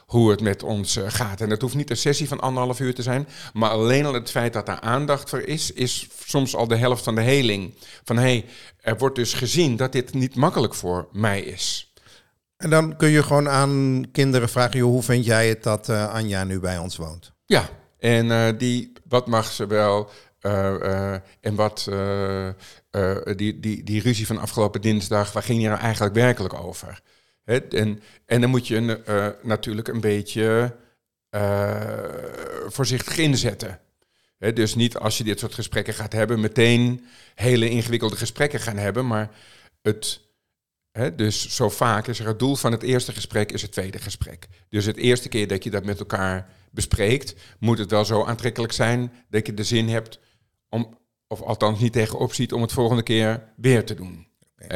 hoe 0.10 0.30
het 0.30 0.42
met 0.42 0.64
ons 0.64 1.00
gaat. 1.06 1.42
En 1.42 1.50
dat 1.50 1.62
hoeft 1.62 1.76
niet 1.76 1.90
een 1.90 1.98
sessie 1.98 2.28
van 2.28 2.40
anderhalf 2.40 2.80
uur 2.80 2.96
te 2.96 3.02
zijn. 3.02 3.28
Maar 3.54 3.70
alleen 3.70 4.06
al 4.06 4.14
het 4.14 4.32
feit 4.32 4.54
dat 4.54 4.66
daar 4.66 4.80
aandacht 4.80 5.30
voor 5.30 5.42
is, 5.42 5.72
is 5.72 6.08
soms 6.26 6.56
al 6.56 6.68
de 6.68 6.76
helft 6.76 7.04
van 7.04 7.16
de 7.16 7.22
heling. 7.22 7.74
Van 8.04 8.16
hé, 8.16 8.22
hey, 8.22 8.46
er 8.82 8.98
wordt 8.98 9.16
dus 9.16 9.34
gezien 9.34 9.76
dat 9.76 9.92
dit 9.92 10.14
niet 10.14 10.36
makkelijk 10.36 10.76
voor 10.76 11.08
mij 11.12 11.42
is. 11.42 11.94
En 12.58 12.70
dan 12.70 12.98
kun 12.98 13.10
je 13.10 13.24
gewoon 13.24 13.50
aan 13.50 14.06
kinderen 14.12 14.50
vragen, 14.50 14.80
hoe 14.80 15.04
vind 15.04 15.26
jij 15.26 15.50
het 15.50 15.64
dat 15.64 15.90
uh, 15.90 16.14
Anja 16.14 16.44
nu 16.44 16.60
bij 16.60 16.78
ons 16.78 16.98
woont? 16.98 17.32
Ja, 17.46 17.70
en 18.00 18.26
uh, 18.26 18.48
die, 18.58 18.94
wat 19.08 19.28
mag 19.28 19.52
ze 19.52 19.68
wel 19.68 20.10
uh, 20.42 21.14
en 21.42 21.56
wat, 21.56 21.90
die, 23.36 23.60
die, 23.60 23.84
die 23.84 24.02
ruzie 24.02 24.28
van 24.28 24.38
afgelopen 24.38 24.82
dinsdag, 24.82 25.32
waar 25.32 25.44
ging 25.44 25.62
je 25.62 25.68
nou 25.68 25.80
eigenlijk 25.80 26.14
werkelijk 26.14 26.54
over? 26.54 27.02
En, 27.50 28.02
en 28.26 28.42
dan 28.42 28.50
moet 28.50 28.68
je 28.68 29.38
natuurlijk 29.44 29.88
een 29.88 30.02
beetje 30.02 30.76
voorzichtig 32.68 33.18
inzetten. 33.18 33.80
Dus 34.38 34.76
niet 34.76 34.98
als 34.98 35.18
je 35.18 35.24
dit 35.24 35.40
soort 35.40 35.54
gesprekken 35.54 35.94
gaat 35.94 36.14
hebben, 36.14 36.40
meteen 36.40 37.06
hele 37.36 37.70
ingewikkelde 37.70 38.16
gesprekken 38.16 38.60
gaan 38.60 38.78
hebben, 38.78 39.08
maar 39.08 39.30
het 39.82 40.22
dus 41.16 41.56
zo 41.56 41.70
vaak 41.70 42.08
is 42.08 42.20
er 42.20 42.28
het 42.28 42.40
doel 42.40 42.56
van 42.56 42.72
het 42.72 42.84
eerste 42.84 43.14
gesprek 43.14 43.52
is 43.52 43.62
het 43.62 43.72
tweede 43.72 44.00
gesprek. 44.00 44.48
Dus 44.70 44.86
het 44.86 44.98
eerste 44.98 45.30
keer 45.30 45.48
dat 45.48 45.64
je 45.64 45.70
dat 45.70 45.86
met 45.86 46.00
elkaar 46.00 46.50
bespreekt, 46.72 47.36
moet 47.60 47.78
het 47.78 47.92
wel 47.92 48.06
zo 48.06 48.26
aantrekkelijk 48.26 48.74
zijn 48.74 49.14
dat 49.30 49.46
je 49.46 49.54
de 49.54 49.64
zin 49.64 49.90
hebt 49.90 50.20
om, 50.70 50.98
of 51.28 51.42
althans 51.42 51.80
niet 51.80 51.94
tegenop 51.94 52.34
ziet 52.34 52.54
om 52.54 52.62
het 52.62 52.72
volgende 52.72 53.04
keer 53.04 53.44
weer 53.56 53.86
te 53.86 53.94
doen. 53.94 54.28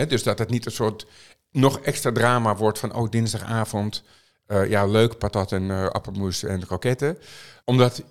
dus 0.07 0.23
dat 0.23 0.39
het 0.39 0.49
niet 0.49 0.65
een 0.65 0.71
soort 0.71 1.05
nog 1.53 1.79
extra 1.79 2.11
drama 2.11 2.55
wordt 2.55 2.79
van, 2.79 2.93
oh 2.93 3.09
dinsdagavond, 3.09 4.03
uh, 4.47 4.69
ja 4.69 4.85
leuk, 4.85 5.17
patat 5.17 5.51
en 5.51 5.63
uh, 5.63 5.85
appelmoes 5.85 6.43
en 6.43 6.65
kroketten. 6.65 7.17
Omdat 7.65 8.03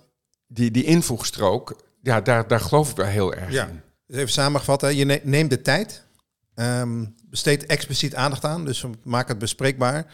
die, 0.47 0.71
die 0.71 0.83
invoegstrook, 0.83 1.75
ja, 2.01 2.21
daar, 2.21 2.47
daar 2.47 2.59
geloof 2.59 2.89
ik 2.89 2.95
wel 2.95 3.05
heel 3.05 3.33
erg 3.33 3.51
ja. 3.51 3.67
in. 3.67 3.81
Dus 4.07 4.17
even 4.17 4.31
samengevat, 4.31 4.81
je 4.81 5.21
neemt 5.23 5.49
de 5.49 5.61
tijd 5.61 6.03
Um, 6.55 7.15
besteed 7.29 7.65
expliciet 7.65 8.15
aandacht 8.15 8.45
aan, 8.45 8.65
dus 8.65 8.85
maak 9.03 9.27
het 9.27 9.37
bespreekbaar. 9.37 10.05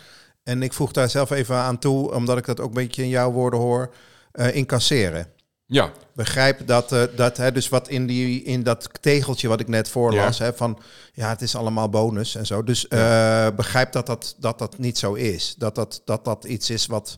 En 0.43 0.63
ik 0.63 0.73
voeg 0.73 0.91
daar 0.91 1.09
zelf 1.09 1.31
even 1.31 1.55
aan 1.55 1.79
toe, 1.79 2.13
omdat 2.13 2.37
ik 2.37 2.45
dat 2.45 2.59
ook 2.59 2.67
een 2.67 2.73
beetje 2.73 3.03
in 3.03 3.09
jouw 3.09 3.31
woorden 3.31 3.59
hoor, 3.59 3.93
uh, 4.33 4.55
incasseren. 4.55 5.27
Ja. 5.71 5.91
Begrijp 6.13 6.67
dat, 6.67 6.91
uh, 6.91 7.03
dat 7.15 7.37
hè, 7.37 7.51
dus 7.51 7.69
wat 7.69 7.87
in, 7.87 8.07
die, 8.07 8.43
in 8.43 8.63
dat 8.63 8.89
tegeltje 9.01 9.47
wat 9.47 9.59
ik 9.59 9.67
net 9.67 9.89
voorlas, 9.89 10.37
ja. 10.37 10.43
hè, 10.45 10.53
van 10.53 10.79
ja, 11.13 11.29
het 11.29 11.41
is 11.41 11.55
allemaal 11.55 11.89
bonus 11.89 12.35
en 12.35 12.45
zo. 12.45 12.63
Dus 12.63 12.85
uh, 12.89 13.47
begrijp 13.55 13.91
dat 13.91 14.05
dat, 14.05 14.35
dat 14.37 14.59
dat 14.59 14.77
niet 14.77 14.97
zo 14.97 15.13
is. 15.13 15.55
Dat 15.57 15.75
dat, 15.75 16.01
dat, 16.05 16.25
dat 16.25 16.43
iets 16.43 16.69
is 16.69 16.85
wat, 16.85 17.17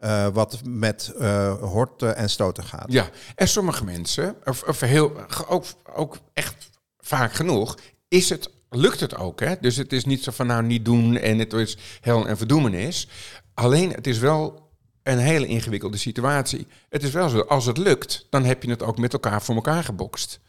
uh, 0.00 0.26
wat 0.32 0.60
met 0.64 1.12
horten 1.60 2.16
en 2.16 2.30
stoten 2.30 2.64
gaat. 2.64 2.92
Ja, 2.92 3.10
en 3.34 3.48
sommige 3.48 3.84
mensen, 3.84 4.36
of, 4.44 4.62
of 4.62 4.80
heel, 4.80 5.12
ook, 5.48 5.64
ook 5.94 6.18
echt 6.34 6.70
vaak 6.98 7.32
genoeg, 7.32 7.78
is 8.08 8.28
het 8.28 8.50
lukt 8.70 9.00
het 9.00 9.16
ook. 9.16 9.40
Hè? 9.40 9.54
Dus 9.60 9.76
het 9.76 9.92
is 9.92 10.04
niet 10.04 10.22
zo 10.22 10.30
van 10.30 10.46
nou 10.46 10.62
niet 10.62 10.84
doen 10.84 11.16
en 11.16 11.38
het 11.38 11.52
is 11.52 11.76
hel 12.00 12.26
en 12.26 12.36
verdoemenis. 12.36 13.08
Alleen 13.54 13.90
het 13.90 14.06
is 14.06 14.18
wel 14.18 14.70
een 15.02 15.18
hele 15.18 15.46
ingewikkelde 15.46 15.96
situatie. 15.96 16.66
Het 16.88 17.02
is 17.02 17.10
wel 17.10 17.28
zo, 17.28 17.40
als 17.40 17.66
het 17.66 17.78
lukt, 17.78 18.26
dan 18.30 18.44
heb 18.44 18.62
je 18.62 18.70
het 18.70 18.82
ook 18.82 18.98
met 18.98 19.12
elkaar 19.12 19.42
voor 19.42 19.54
elkaar 19.54 19.84
gebokst. 19.84 20.40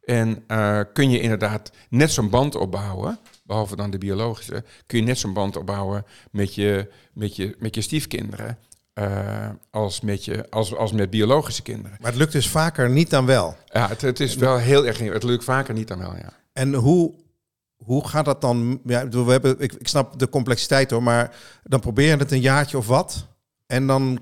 En 0.00 0.44
uh, 0.48 0.80
kun 0.92 1.10
je 1.10 1.20
inderdaad 1.20 1.70
net 1.88 2.10
zo'n 2.10 2.30
band 2.30 2.54
opbouwen, 2.54 3.18
behalve 3.44 3.76
dan 3.76 3.90
de 3.90 3.98
biologische, 3.98 4.64
kun 4.86 4.98
je 4.98 5.04
net 5.04 5.18
zo'n 5.18 5.32
band 5.32 5.56
opbouwen 5.56 6.04
met 6.30 6.54
je, 6.54 6.90
met 7.12 7.36
je, 7.36 7.56
met 7.58 7.74
je 7.74 7.80
stiefkinderen. 7.80 8.58
Uh, 8.94 9.48
als, 9.70 10.00
met 10.00 10.24
je, 10.24 10.50
als, 10.50 10.76
als 10.76 10.92
met 10.92 11.10
biologische 11.10 11.62
kinderen. 11.62 11.96
Maar 12.00 12.10
het 12.10 12.20
lukt 12.20 12.32
dus 12.32 12.48
vaker 12.48 12.90
niet 12.90 13.10
dan 13.10 13.26
wel. 13.26 13.56
Ja, 13.66 13.88
het, 13.88 14.00
het 14.00 14.20
is 14.20 14.34
wel 14.34 14.56
heel 14.56 14.86
erg. 14.86 14.98
Het 14.98 15.22
lukt 15.22 15.44
vaker 15.44 15.74
niet 15.74 15.88
dan 15.88 15.98
wel, 15.98 16.16
ja. 16.16 16.32
En 16.52 16.74
hoe, 16.74 17.14
hoe 17.76 18.08
gaat 18.08 18.24
dat 18.24 18.40
dan? 18.40 18.80
Ja, 18.84 19.08
we 19.08 19.30
hebben, 19.30 19.60
ik, 19.60 19.72
ik 19.72 19.88
snap 19.88 20.18
de 20.18 20.28
complexiteit 20.28 20.90
hoor, 20.90 21.02
maar 21.02 21.36
dan 21.62 21.80
probeer 21.80 22.06
je 22.06 22.16
het 22.16 22.32
een 22.32 22.40
jaartje 22.40 22.78
of 22.78 22.86
wat. 22.86 23.26
En 23.70 23.86
dan, 23.86 24.18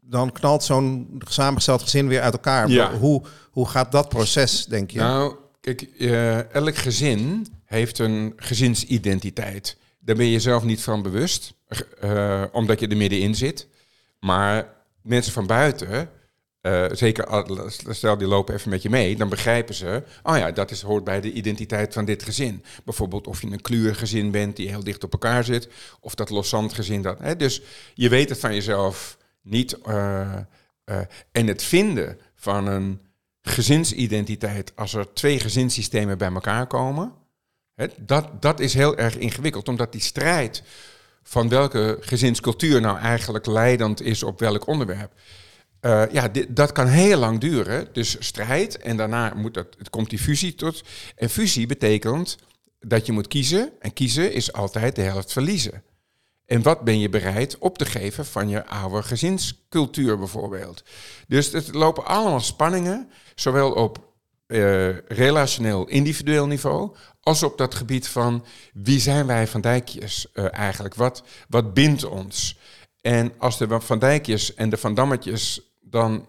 dan 0.00 0.32
knalt 0.32 0.64
zo'n 0.64 1.20
samengesteld 1.28 1.82
gezin 1.82 2.08
weer 2.08 2.20
uit 2.20 2.32
elkaar. 2.32 2.68
Ja. 2.68 2.92
Hoe, 2.92 3.22
hoe 3.50 3.68
gaat 3.68 3.92
dat 3.92 4.08
proces, 4.08 4.66
denk 4.66 4.90
je? 4.90 4.98
Nou, 4.98 5.34
kijk, 5.60 5.88
uh, 5.98 6.54
elk 6.54 6.76
gezin 6.76 7.46
heeft 7.64 7.98
een 7.98 8.32
gezinsidentiteit. 8.36 9.76
Daar 10.00 10.16
ben 10.16 10.26
je 10.26 10.40
zelf 10.40 10.62
niet 10.62 10.80
van 10.80 11.02
bewust, 11.02 11.54
uh, 12.04 12.44
omdat 12.52 12.80
je 12.80 12.88
er 12.88 12.96
middenin 12.96 13.34
zit. 13.34 13.66
Maar 14.20 14.74
mensen 15.02 15.32
van 15.32 15.46
buiten 15.46 16.10
uh, 16.62 16.86
zeker 16.92 17.44
stel 17.88 18.18
die 18.18 18.26
lopen 18.26 18.54
even 18.54 18.70
met 18.70 18.82
je 18.82 18.90
mee, 18.90 19.16
dan 19.16 19.28
begrijpen 19.28 19.74
ze, 19.74 20.02
oh 20.22 20.36
ja, 20.36 20.50
dat 20.50 20.70
is, 20.70 20.82
hoort 20.82 21.04
bij 21.04 21.20
de 21.20 21.32
identiteit 21.32 21.92
van 21.92 22.04
dit 22.04 22.22
gezin. 22.22 22.64
Bijvoorbeeld 22.84 23.26
of 23.26 23.40
je 23.40 23.46
een 23.46 23.60
kleurgezin 23.60 24.30
bent 24.30 24.56
die 24.56 24.68
heel 24.68 24.84
dicht 24.84 25.04
op 25.04 25.12
elkaar 25.12 25.44
zit, 25.44 25.68
of 26.00 26.14
dat 26.14 26.30
loszand 26.30 26.72
gezin. 26.72 27.02
Dat, 27.02 27.18
hè? 27.18 27.36
Dus 27.36 27.62
je 27.94 28.08
weet 28.08 28.28
het 28.28 28.38
van 28.38 28.54
jezelf 28.54 29.18
niet. 29.42 29.78
Uh, 29.86 30.34
uh, 30.84 31.00
en 31.32 31.46
het 31.46 31.62
vinden 31.62 32.18
van 32.34 32.66
een 32.66 33.00
gezinsidentiteit 33.42 34.72
als 34.76 34.94
er 34.94 35.12
twee 35.12 35.40
gezinssystemen 35.40 36.18
bij 36.18 36.32
elkaar 36.32 36.66
komen, 36.66 37.12
hè, 37.74 37.86
dat, 38.00 38.42
dat 38.42 38.60
is 38.60 38.74
heel 38.74 38.96
erg 38.96 39.16
ingewikkeld, 39.16 39.68
omdat 39.68 39.92
die 39.92 40.00
strijd 40.00 40.62
van 41.22 41.48
welke 41.48 41.98
gezinscultuur 42.00 42.80
nou 42.80 42.98
eigenlijk 42.98 43.46
leidend 43.46 44.02
is 44.02 44.22
op 44.22 44.40
welk 44.40 44.66
onderwerp 44.66 45.12
uh, 45.80 46.02
ja, 46.10 46.28
dit, 46.28 46.56
dat 46.56 46.72
kan 46.72 46.86
heel 46.86 47.18
lang 47.18 47.40
duren. 47.40 47.88
Dus 47.92 48.16
strijd 48.18 48.78
en 48.78 48.96
daarna 48.96 49.32
moet 49.36 49.54
dat, 49.54 49.66
het 49.78 49.90
komt 49.90 50.10
die 50.10 50.18
fusie 50.18 50.54
tot. 50.54 50.82
En 51.16 51.30
fusie 51.30 51.66
betekent 51.66 52.36
dat 52.80 53.06
je 53.06 53.12
moet 53.12 53.28
kiezen. 53.28 53.70
En 53.80 53.92
kiezen 53.92 54.32
is 54.32 54.52
altijd 54.52 54.96
de 54.96 55.02
helft 55.02 55.32
verliezen. 55.32 55.82
En 56.46 56.62
wat 56.62 56.80
ben 56.80 56.98
je 56.98 57.08
bereid 57.08 57.58
op 57.58 57.78
te 57.78 57.84
geven 57.84 58.26
van 58.26 58.48
je 58.48 58.66
oude 58.66 59.02
gezinscultuur 59.02 60.18
bijvoorbeeld? 60.18 60.82
Dus 61.26 61.52
het 61.52 61.74
lopen 61.74 62.04
allemaal 62.06 62.40
spanningen, 62.40 63.10
zowel 63.34 63.72
op 63.72 64.06
uh, 64.46 64.98
relationeel 64.98 65.86
individueel 65.86 66.46
niveau, 66.46 66.96
als 67.20 67.42
op 67.42 67.58
dat 67.58 67.74
gebied 67.74 68.08
van 68.08 68.44
wie 68.72 69.00
zijn 69.00 69.26
wij 69.26 69.46
van 69.46 69.60
Dijkjes 69.60 70.26
uh, 70.34 70.54
eigenlijk? 70.54 70.94
Wat, 70.94 71.22
wat 71.48 71.74
bindt 71.74 72.04
ons? 72.04 72.58
En 73.00 73.32
als 73.38 73.58
de 73.58 73.80
Van 73.80 73.98
Dijkjes 73.98 74.54
en 74.54 74.70
de 74.70 74.76
Van 74.76 74.94
Dammetjes 74.94 75.60
dan 75.90 76.26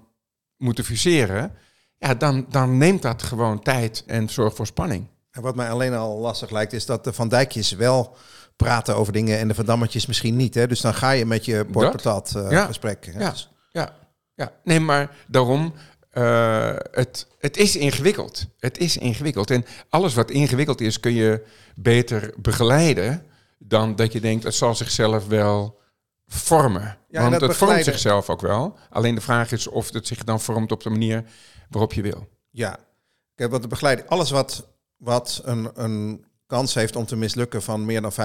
moeten 0.57 0.83
fuseren, 0.83 1.55
ja, 1.97 2.13
dan, 2.13 2.45
dan 2.49 2.77
neemt 2.77 3.01
dat 3.01 3.23
gewoon 3.23 3.61
tijd 3.61 4.03
en 4.07 4.29
zorgt 4.29 4.55
voor 4.55 4.67
spanning. 4.67 5.07
En 5.31 5.41
wat 5.41 5.55
mij 5.55 5.69
alleen 5.69 5.93
al 5.93 6.17
lastig 6.17 6.49
lijkt, 6.49 6.73
is 6.73 6.85
dat 6.85 7.03
de 7.03 7.13
Van 7.13 7.29
Dijkjes 7.29 7.71
wel 7.71 8.15
praten 8.55 8.95
over 8.95 9.13
dingen 9.13 9.39
en 9.39 9.47
de 9.47 9.53
Van 9.53 9.65
Dammetjes 9.65 10.05
misschien 10.05 10.35
niet. 10.35 10.55
Hè? 10.55 10.67
Dus 10.67 10.81
dan 10.81 10.93
ga 10.93 11.11
je 11.11 11.25
met 11.25 11.45
je 11.45 11.65
bordpatat 11.71 12.33
uh, 12.37 12.51
ja. 12.51 12.65
gesprek. 12.65 13.11
Ja. 13.17 13.33
ja, 13.71 13.95
ja. 14.33 14.51
Nee, 14.63 14.79
maar 14.79 15.15
daarom, 15.27 15.73
uh, 16.13 16.75
het, 16.91 17.27
het 17.39 17.57
is 17.57 17.75
ingewikkeld. 17.75 18.45
Het 18.57 18.77
is 18.77 18.97
ingewikkeld. 18.97 19.51
En 19.51 19.65
alles 19.89 20.13
wat 20.13 20.31
ingewikkeld 20.31 20.81
is, 20.81 20.99
kun 20.99 21.13
je 21.13 21.45
beter 21.75 22.33
begeleiden 22.37 23.25
dan 23.57 23.95
dat 23.95 24.13
je 24.13 24.21
denkt, 24.21 24.43
het 24.43 24.55
zal 24.55 24.75
zichzelf 24.75 25.27
wel 25.27 25.78
vormen. 26.29 26.97
Ja, 27.09 27.29
Want 27.29 27.41
het 27.41 27.55
vormt 27.55 27.83
zichzelf 27.83 28.29
ook 28.29 28.41
wel. 28.41 28.77
Alleen 28.89 29.15
de 29.15 29.21
vraag 29.21 29.51
is 29.51 29.67
of 29.67 29.93
het 29.93 30.07
zich 30.07 30.23
dan 30.23 30.41
vormt 30.41 30.71
op 30.71 30.83
de 30.83 30.89
manier 30.89 31.23
waarop 31.69 31.93
je 31.93 32.01
wil. 32.01 32.27
Ja, 32.49 32.79
Kijk, 33.39 33.51
wat 33.51 33.61
de 33.61 33.67
begeleiding, 33.67 34.09
alles 34.09 34.29
wat, 34.29 34.67
wat 34.97 35.41
een, 35.43 35.69
een 35.75 36.25
kans 36.47 36.73
heeft 36.73 36.95
om 36.95 37.05
te 37.05 37.15
mislukken 37.15 37.61
van 37.61 37.85
meer 37.85 38.01
dan 38.01 38.11
50% 38.11 38.15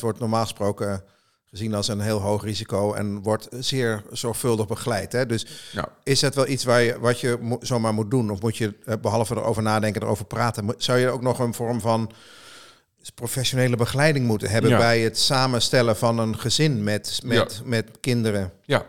wordt 0.00 0.18
normaal 0.18 0.42
gesproken 0.42 1.04
gezien 1.44 1.74
als 1.74 1.88
een 1.88 2.00
heel 2.00 2.20
hoog 2.20 2.42
risico 2.42 2.92
en 2.92 3.22
wordt 3.22 3.48
zeer 3.50 4.02
zorgvuldig 4.10 4.66
begeleid. 4.66 5.12
Hè? 5.12 5.26
Dus 5.26 5.46
ja. 5.72 5.88
is 6.02 6.20
het 6.20 6.34
wel 6.34 6.46
iets 6.46 6.64
waar 6.64 6.80
je, 6.80 6.98
wat 6.98 7.20
je 7.20 7.56
zomaar 7.60 7.94
moet 7.94 8.10
doen? 8.10 8.30
Of 8.30 8.40
moet 8.40 8.56
je, 8.56 8.74
eh, 8.84 8.94
behalve 9.00 9.36
erover 9.36 9.62
nadenken, 9.62 10.02
erover 10.02 10.24
praten, 10.24 10.74
zou 10.76 10.98
je 10.98 11.10
ook 11.10 11.22
nog 11.22 11.38
een 11.38 11.54
vorm 11.54 11.80
van 11.80 12.12
professionele 13.14 13.76
begeleiding 13.76 14.26
moeten 14.26 14.50
hebben 14.50 14.70
Ja. 14.70 14.78
bij 14.78 15.00
het 15.00 15.18
samenstellen 15.18 15.96
van 15.96 16.18
een 16.18 16.38
gezin 16.38 16.84
met, 16.84 17.20
met, 17.24 17.54
Ja. 17.62 17.68
met 17.68 17.86
kinderen. 18.00 18.52
Ja, 18.64 18.86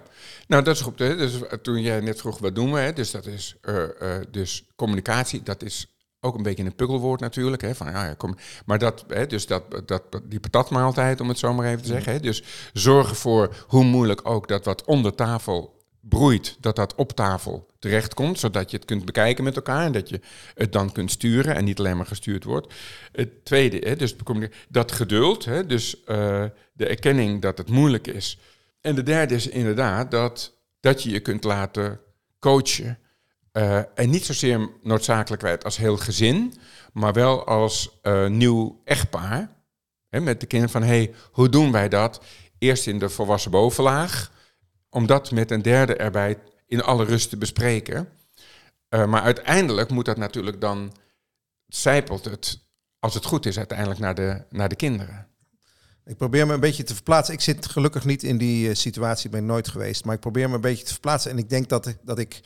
nou 0.47 0.63
dat 0.63 0.75
is 0.75 0.81
goed. 0.81 0.99
Hè? 0.99 1.15
Dus 1.15 1.41
eh, 1.41 1.57
toen 1.57 1.81
jij 1.81 1.99
net 1.99 2.19
vroeg 2.19 2.37
wat 2.39 2.55
doen 2.55 2.73
we, 2.73 2.79
hè? 2.79 2.93
dus 2.93 3.11
dat 3.11 3.25
is 3.25 3.55
eh, 3.61 3.83
eh, 3.83 4.23
dus 4.31 4.63
communicatie. 4.75 5.43
Dat 5.43 5.63
is 5.63 5.85
ook 6.19 6.35
een 6.35 6.43
beetje 6.43 6.63
een 6.63 6.75
pukkelwoord 6.75 7.19
natuurlijk. 7.19 7.61
Hè? 7.61 7.75
Van, 7.75 7.87
ja, 7.91 8.05
ja, 8.05 8.13
kom. 8.13 8.37
Maar 8.65 8.79
dat, 8.79 9.05
hè, 9.07 9.27
dus 9.27 9.47
dat, 9.47 9.63
dat, 9.85 10.03
die 10.23 10.39
patatmaaltijd, 10.39 11.21
om 11.21 11.27
het 11.27 11.39
zo 11.39 11.53
maar 11.53 11.67
even 11.67 11.81
te 11.81 11.87
zeggen. 11.87 12.13
Hè? 12.13 12.19
Dus 12.19 12.43
zorg 12.73 13.09
ervoor, 13.09 13.65
hoe 13.67 13.83
moeilijk 13.83 14.29
ook, 14.29 14.47
dat 14.47 14.65
wat 14.65 14.85
onder 14.85 15.15
tafel 15.15 15.80
broeit, 16.01 16.57
dat 16.59 16.75
dat 16.75 16.95
op 16.95 17.11
tafel 17.11 17.67
terechtkomt, 17.79 18.39
zodat 18.39 18.71
je 18.71 18.77
het 18.77 18.85
kunt 18.85 19.05
bekijken 19.05 19.43
met 19.43 19.55
elkaar 19.55 19.85
en 19.85 19.91
dat 19.91 20.09
je 20.09 20.19
het 20.55 20.71
dan 20.71 20.91
kunt 20.91 21.11
sturen 21.11 21.55
en 21.55 21.63
niet 21.63 21.79
alleen 21.79 21.97
maar 21.97 22.05
gestuurd 22.05 22.43
wordt. 22.43 22.73
Het 23.11 23.45
tweede, 23.45 23.89
hè, 23.89 23.95
dus 23.95 24.15
dat 24.69 24.91
geduld, 24.91 25.45
hè, 25.45 25.65
dus 25.65 26.03
eh, 26.03 26.43
de 26.73 26.87
erkenning 26.87 27.41
dat 27.41 27.57
het 27.57 27.69
moeilijk 27.69 28.07
is. 28.07 28.39
En 28.81 28.95
de 28.95 29.03
derde 29.03 29.35
is 29.35 29.47
inderdaad 29.47 30.11
dat, 30.11 30.57
dat 30.79 31.03
je 31.03 31.09
je 31.09 31.19
kunt 31.19 31.43
laten 31.43 31.99
coachen. 32.39 32.99
Eh, 33.51 33.77
en 33.95 34.09
niet 34.09 34.25
zozeer 34.25 34.69
noodzakelijkheid 34.83 35.63
als 35.63 35.77
heel 35.77 35.97
gezin, 35.97 36.53
maar 36.93 37.13
wel 37.13 37.45
als 37.45 37.99
eh, 38.01 38.27
nieuw 38.27 38.81
echtpaar. 38.85 39.59
Hè, 40.09 40.19
met 40.19 40.39
de 40.39 40.45
kinderen 40.45 40.73
van, 40.73 40.83
hey, 40.83 41.13
hoe 41.31 41.49
doen 41.49 41.71
wij 41.71 41.89
dat? 41.89 42.23
Eerst 42.57 42.87
in 42.87 42.99
de 42.99 43.09
volwassen 43.09 43.51
bovenlaag, 43.51 44.31
om 44.91 45.05
dat 45.07 45.31
met 45.31 45.51
een 45.51 45.61
derde 45.61 45.95
erbij 45.95 46.37
in 46.67 46.81
alle 46.83 47.05
rust 47.05 47.29
te 47.29 47.37
bespreken. 47.37 48.07
Eh, 48.89 49.05
maar 49.05 49.21
uiteindelijk 49.21 49.89
moet 49.89 50.05
dat 50.05 50.17
natuurlijk 50.17 50.61
dan, 50.61 50.93
zijpelt 51.67 52.25
het, 52.25 52.59
als 52.99 53.13
het 53.13 53.25
goed 53.25 53.45
is, 53.45 53.57
uiteindelijk 53.57 53.99
naar 53.99 54.15
de, 54.15 54.43
naar 54.49 54.69
de 54.69 54.75
kinderen. 54.75 55.27
Ik 56.05 56.17
probeer 56.17 56.47
me 56.47 56.53
een 56.53 56.59
beetje 56.59 56.83
te 56.83 56.93
verplaatsen. 56.93 57.33
Ik 57.33 57.41
zit 57.41 57.65
gelukkig 57.67 58.05
niet 58.05 58.23
in 58.23 58.37
die 58.37 58.69
eh, 58.69 58.75
situatie, 58.75 59.29
ben 59.29 59.45
nooit 59.45 59.67
geweest. 59.67 60.05
Maar 60.05 60.15
ik 60.15 60.19
probeer 60.21 60.49
me 60.49 60.55
een 60.55 60.61
beetje 60.61 60.85
te 60.85 60.91
verplaatsen. 60.91 61.31
En 61.31 61.37
ik 61.37 61.49
denk 61.49 61.69
dat 61.69 61.87
ik, 61.87 61.97
dat 62.01 62.19
ik 62.19 62.41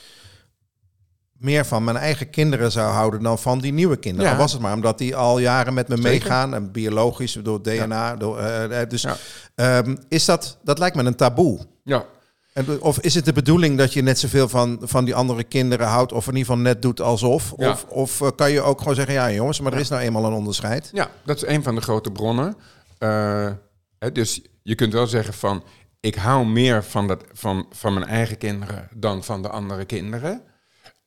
meer 1.31 1.65
van 1.65 1.83
mijn 1.83 1.97
eigen 1.97 2.29
kinderen 2.29 2.71
zou 2.71 2.91
houden 2.91 3.23
dan 3.23 3.39
van 3.39 3.59
die 3.59 3.73
nieuwe 3.73 3.97
kinderen. 3.97 4.29
Ja. 4.29 4.35
Al 4.35 4.41
was 4.41 4.51
het 4.51 4.61
maar 4.61 4.73
omdat 4.73 4.97
die 4.97 5.15
al 5.15 5.39
jaren 5.39 5.73
met 5.73 5.87
me 5.87 5.95
Zeker. 5.95 6.11
meegaan. 6.11 6.53
En 6.53 6.71
biologisch, 6.71 7.33
door 7.33 7.61
DNA. 7.63 8.15
Door, 8.15 8.39
eh, 8.39 8.89
dus 8.89 9.01
Ja. 9.01 9.17
ehm, 9.55 9.95
is 10.07 10.25
dat, 10.25 10.57
dat 10.63 10.79
lijkt 10.79 10.95
me 10.95 11.03
een 11.03 11.15
taboe. 11.15 11.59
Ja, 11.83 12.05
En, 12.55 12.81
of 12.81 12.99
is 12.99 13.15
het 13.15 13.25
de 13.25 13.33
bedoeling 13.33 13.77
dat 13.77 13.93
je 13.93 14.01
net 14.01 14.19
zoveel 14.19 14.49
van, 14.49 14.79
van 14.81 15.05
die 15.05 15.15
andere 15.15 15.43
kinderen 15.43 15.87
houdt, 15.87 16.11
of 16.11 16.27
in 16.27 16.35
ieder 16.35 16.45
geval 16.45 16.63
net 16.63 16.81
doet 16.81 17.01
alsof? 17.01 17.53
Ja. 17.57 17.71
Of, 17.71 17.83
of 17.83 18.21
eh, 18.21 18.29
kan 18.35 18.51
je 18.51 18.61
ook 18.61 18.79
gewoon 18.79 18.95
zeggen, 18.95 19.13
ja 19.13 19.31
jongens, 19.31 19.59
maar 19.59 19.73
er 19.73 19.79
is 19.79 19.89
nou 19.89 20.01
eenmaal 20.01 20.25
een 20.25 20.33
onderscheid. 20.33 20.89
Ja, 20.93 21.09
dat 21.25 21.35
is 21.35 21.47
een 21.47 21.63
van 21.63 21.75
de 21.75 21.81
grote 21.81 22.11
bronnen. 22.11 22.55
Eh, 22.97 23.51
hè, 23.99 24.11
dus 24.11 24.41
je 24.63 24.75
kunt 24.75 24.93
wel 24.93 25.07
zeggen 25.07 25.33
van, 25.33 25.63
ik 25.99 26.15
hou 26.15 26.45
meer 26.45 26.83
van, 26.83 27.07
dat, 27.07 27.23
van, 27.33 27.65
van 27.71 27.93
mijn 27.93 28.05
eigen 28.05 28.37
kinderen 28.37 28.89
dan 28.95 29.23
van 29.23 29.41
de 29.41 29.49
andere 29.49 29.85
kinderen. 29.85 30.41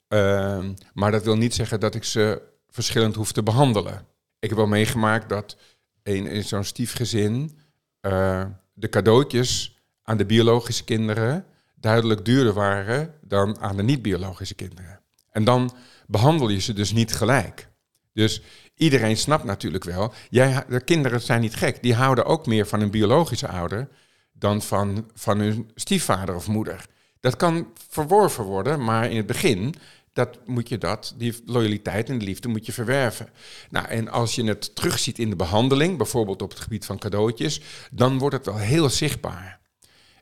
Ehm, 0.08 0.72
maar 0.92 1.10
dat 1.10 1.24
wil 1.24 1.36
niet 1.36 1.54
zeggen 1.54 1.80
dat 1.80 1.94
ik 1.94 2.04
ze 2.04 2.42
verschillend 2.70 3.14
hoef 3.14 3.32
te 3.32 3.42
behandelen. 3.42 4.06
Ik 4.38 4.48
heb 4.48 4.58
wel 4.58 4.66
meegemaakt 4.66 5.28
dat 5.28 5.56
in, 6.02 6.26
in 6.26 6.44
zo'n 6.44 6.64
stiefgezin 6.64 7.58
eh, 8.00 8.44
de 8.74 8.88
cadeautjes 8.88 9.77
aan 10.08 10.16
de 10.16 10.26
biologische 10.26 10.84
kinderen 10.84 11.44
duidelijk 11.74 12.24
duurder 12.24 12.52
waren 12.52 13.14
dan 13.20 13.60
aan 13.60 13.76
de 13.76 13.82
niet-biologische 13.82 14.54
kinderen. 14.54 15.00
En 15.30 15.44
dan 15.44 15.74
behandel 16.06 16.48
je 16.48 16.60
ze 16.60 16.72
dus 16.72 16.92
niet 16.92 17.14
gelijk. 17.14 17.68
Dus 18.12 18.42
iedereen 18.74 19.16
snapt 19.16 19.44
natuurlijk 19.44 19.84
wel, 19.84 20.12
jij, 20.30 20.64
de 20.68 20.80
kinderen 20.80 21.20
zijn 21.20 21.40
niet 21.40 21.54
gek. 21.54 21.82
Die 21.82 21.94
houden 21.94 22.24
ook 22.24 22.46
meer 22.46 22.66
van 22.66 22.80
hun 22.80 22.90
biologische 22.90 23.48
ouder 23.48 23.88
dan 24.32 24.62
van, 24.62 25.10
van 25.14 25.38
hun 25.38 25.70
stiefvader 25.74 26.34
of 26.34 26.48
moeder. 26.48 26.86
Dat 27.20 27.36
kan 27.36 27.72
verworven 27.88 28.44
worden, 28.44 28.84
maar 28.84 29.10
in 29.10 29.16
het 29.16 29.26
begin 29.26 29.74
dat 30.12 30.38
moet 30.46 30.68
je 30.68 30.78
dat, 30.78 31.14
die 31.16 31.34
loyaliteit 31.46 32.08
en 32.08 32.18
de 32.18 32.24
liefde 32.24 32.48
moet 32.48 32.66
je 32.66 32.72
verwerven. 32.72 33.28
Nou, 33.70 33.86
en 33.86 34.08
als 34.08 34.34
je 34.34 34.44
het 34.44 34.74
terugziet 34.74 35.18
in 35.18 35.30
de 35.30 35.36
behandeling, 35.36 35.96
bijvoorbeeld 35.96 36.42
op 36.42 36.50
het 36.50 36.60
gebied 36.60 36.84
van 36.84 36.98
cadeautjes, 36.98 37.60
dan 37.90 38.18
wordt 38.18 38.36
het 38.36 38.46
wel 38.46 38.56
heel 38.56 38.90
zichtbaar. 38.90 39.58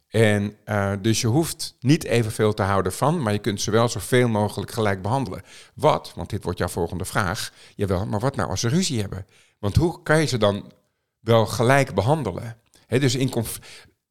En 0.09 0.57
eh, 0.65 0.93
dus 1.01 1.21
je 1.21 1.27
hoeft 1.27 1.77
niet 1.81 2.05
evenveel 2.05 2.55
te 2.55 2.63
houden 2.63 2.93
van, 2.93 3.23
maar 3.23 3.33
je 3.33 3.39
kunt 3.39 3.61
ze 3.61 3.71
wel 3.71 3.89
zoveel 3.89 4.29
mogelijk 4.29 4.71
gelijk 4.71 5.03
behandelen. 5.03 5.43
Wat, 5.75 6.13
want 6.15 6.31
dit 6.31 6.45
wordt 6.45 6.59
jouw 6.59 6.69
volgende 6.69 7.05
vraag, 7.05 7.53
jawel, 7.75 8.07
maar 8.07 8.21
wat 8.21 8.37
nou 8.37 8.51
als 8.51 8.61
ze 8.61 8.69
ruzie 8.69 9.01
hebben? 9.01 9.27
Want 9.59 9.77
hoe 9.77 10.03
kan 10.03 10.21
je 10.21 10.27
ze 10.27 10.39
dan 10.39 10.73
wel 11.21 11.47
gelijk 11.47 11.95
behandelen? 11.95 12.57
Dus 12.87 13.15
in, 13.15 13.33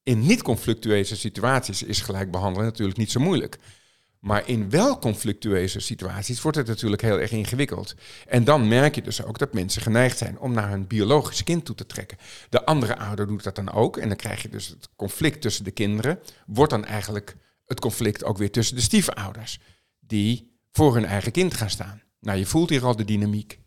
in 0.04 0.20
niet-conflictueuze 0.20 1.16
situaties 1.16 1.84
is 1.84 2.02
gelijk 2.02 2.32
behandelen 2.32 2.66
natuurlijk 2.66 2.98
niet 2.98 3.12
zo 3.12 3.20
moeilijk. 3.20 3.58
Maar 4.26 4.48
in 4.48 4.70
wel 4.70 5.00
conflictueuze 5.00 5.80
situaties 5.80 6.42
wordt 6.42 6.58
het 6.58 6.68
natuurlijk 6.68 7.02
heel 7.02 7.20
erg 7.20 7.32
ingewikkeld. 7.32 7.96
En 8.28 8.44
dan 8.44 8.68
merk 8.68 8.96
je 8.96 9.02
dus 9.02 9.24
ook 9.24 9.38
dat 9.38 9.54
mensen 9.54 9.82
geneigd 9.82 10.18
zijn 10.18 10.40
om 10.40 10.54
naar 10.54 10.70
hun 10.70 10.88
biologisch 10.88 11.44
kind 11.44 11.66
toe 11.66 11.76
te 11.76 11.86
trekken. 11.86 12.18
De 12.50 12.66
andere 12.66 12.98
ouder 12.98 13.28
doet 13.28 13.44
dat 13.44 13.56
dan 13.56 13.72
ook. 13.72 13.98
En 13.98 14.08
dan 14.08 14.18
krijg 14.18 14.42
je 14.42 14.50
dus 14.50 14.68
het 14.68 14.90
conflict 14.96 15.42
tussen 15.42 15.64
de 15.64 15.72
kinderen. 15.72 16.20
Wordt 16.46 16.72
dan 16.72 16.86
eigenlijk 16.86 17.36
het 17.66 17.80
conflict 17.80 18.24
ook 18.24 18.38
weer 18.38 18.52
tussen 18.52 18.76
de 18.76 18.82
stiefouders. 18.82 19.60
Die 20.00 20.60
voor 20.72 20.94
hun 20.94 21.06
eigen 21.06 21.32
kind 21.32 21.54
gaan 21.54 21.70
staan. 21.70 22.02
Nou, 22.20 22.38
je 22.38 22.46
voelt 22.46 22.70
hier 22.70 22.86
al 22.86 22.96
de 22.96 23.06
dynamiek. 23.06 23.60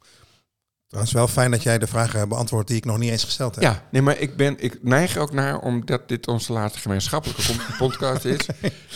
Het 0.88 1.03
is 1.03 1.12
wel 1.12 1.29
fijn 1.29 1.51
dat 1.51 1.62
jij 1.62 1.79
de 1.79 1.87
vragen 1.87 2.29
beantwoordt 2.29 2.68
die 2.68 2.77
ik 2.77 2.85
nog 2.85 2.98
niet 2.98 3.11
eens 3.11 3.24
gesteld 3.24 3.55
heb. 3.55 3.64
Ja, 3.64 3.83
nee, 3.90 4.03
maar 4.03 4.18
ik, 4.18 4.37
ben, 4.37 4.55
ik 4.59 4.79
neig 4.83 5.16
ook 5.16 5.33
naar, 5.33 5.59
omdat 5.59 6.09
dit 6.09 6.27
onze 6.27 6.53
laatste 6.53 6.79
gemeenschappelijke 6.81 7.42
podcast 7.79 8.24
is. 8.24 8.46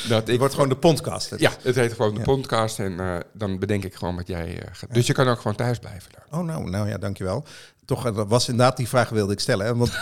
Dat 0.09 0.21
Het 0.21 0.29
ik 0.29 0.39
wordt 0.39 0.55
gewoon 0.55 0.69
de 0.69 0.77
podcast. 0.77 1.35
Ja, 1.39 1.51
het 1.63 1.75
heet 1.75 1.93
gewoon 1.93 2.13
de 2.13 2.19
Ja. 2.19 2.25
podcast 2.25 2.79
en 2.79 3.01
eh, 3.01 3.17
dan 3.33 3.59
bedenk 3.59 3.85
ik 3.85 3.95
gewoon 3.95 4.17
wat 4.17 4.27
jij 4.29 4.59
eh, 4.63 4.69
gaat. 4.73 4.95
Dus 4.95 5.07
je 5.07 5.13
kan 5.13 5.29
ook 5.29 5.37
gewoon 5.37 5.57
thuis 5.57 5.79
blijven. 5.79 6.11
daar. 6.13 6.41
Oh, 6.41 6.47
nou, 6.47 6.71
nou 6.71 6.89
ja, 6.89 6.99
dankjewel. 6.99 7.45
Toch, 7.85 8.07
eh, 8.07 8.15
dat 8.17 8.29
was 8.29 8.49
inderdaad 8.49 8.77
die 8.77 8.89
vraag 8.89 9.09
wilde 9.09 9.33
ik 9.33 9.41
stellen. 9.41 9.67
Hè? 9.67 9.77
Want, 9.77 9.93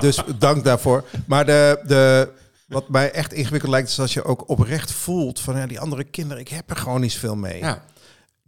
dus 0.00 0.18
dank 0.38 0.64
daarvoor. 0.64 1.04
Maar 1.26 1.46
de, 1.46 1.80
de, 1.86 2.32
wat 2.66 2.88
mij 2.88 3.10
echt 3.12 3.32
ingewikkeld 3.32 3.70
lijkt, 3.72 3.88
is 3.88 4.00
als 4.00 4.14
je 4.14 4.24
ook 4.24 4.48
oprecht 4.48 4.92
voelt 4.92 5.40
van 5.40 5.56
ja, 5.56 5.66
die 5.66 5.80
andere 5.80 6.04
kinderen, 6.04 6.42
ik 6.42 6.48
heb 6.48 6.70
er 6.70 6.76
gewoon 6.76 7.00
niet 7.00 7.14
veel 7.14 7.36
mee. 7.36 7.58
Ja, 7.58 7.82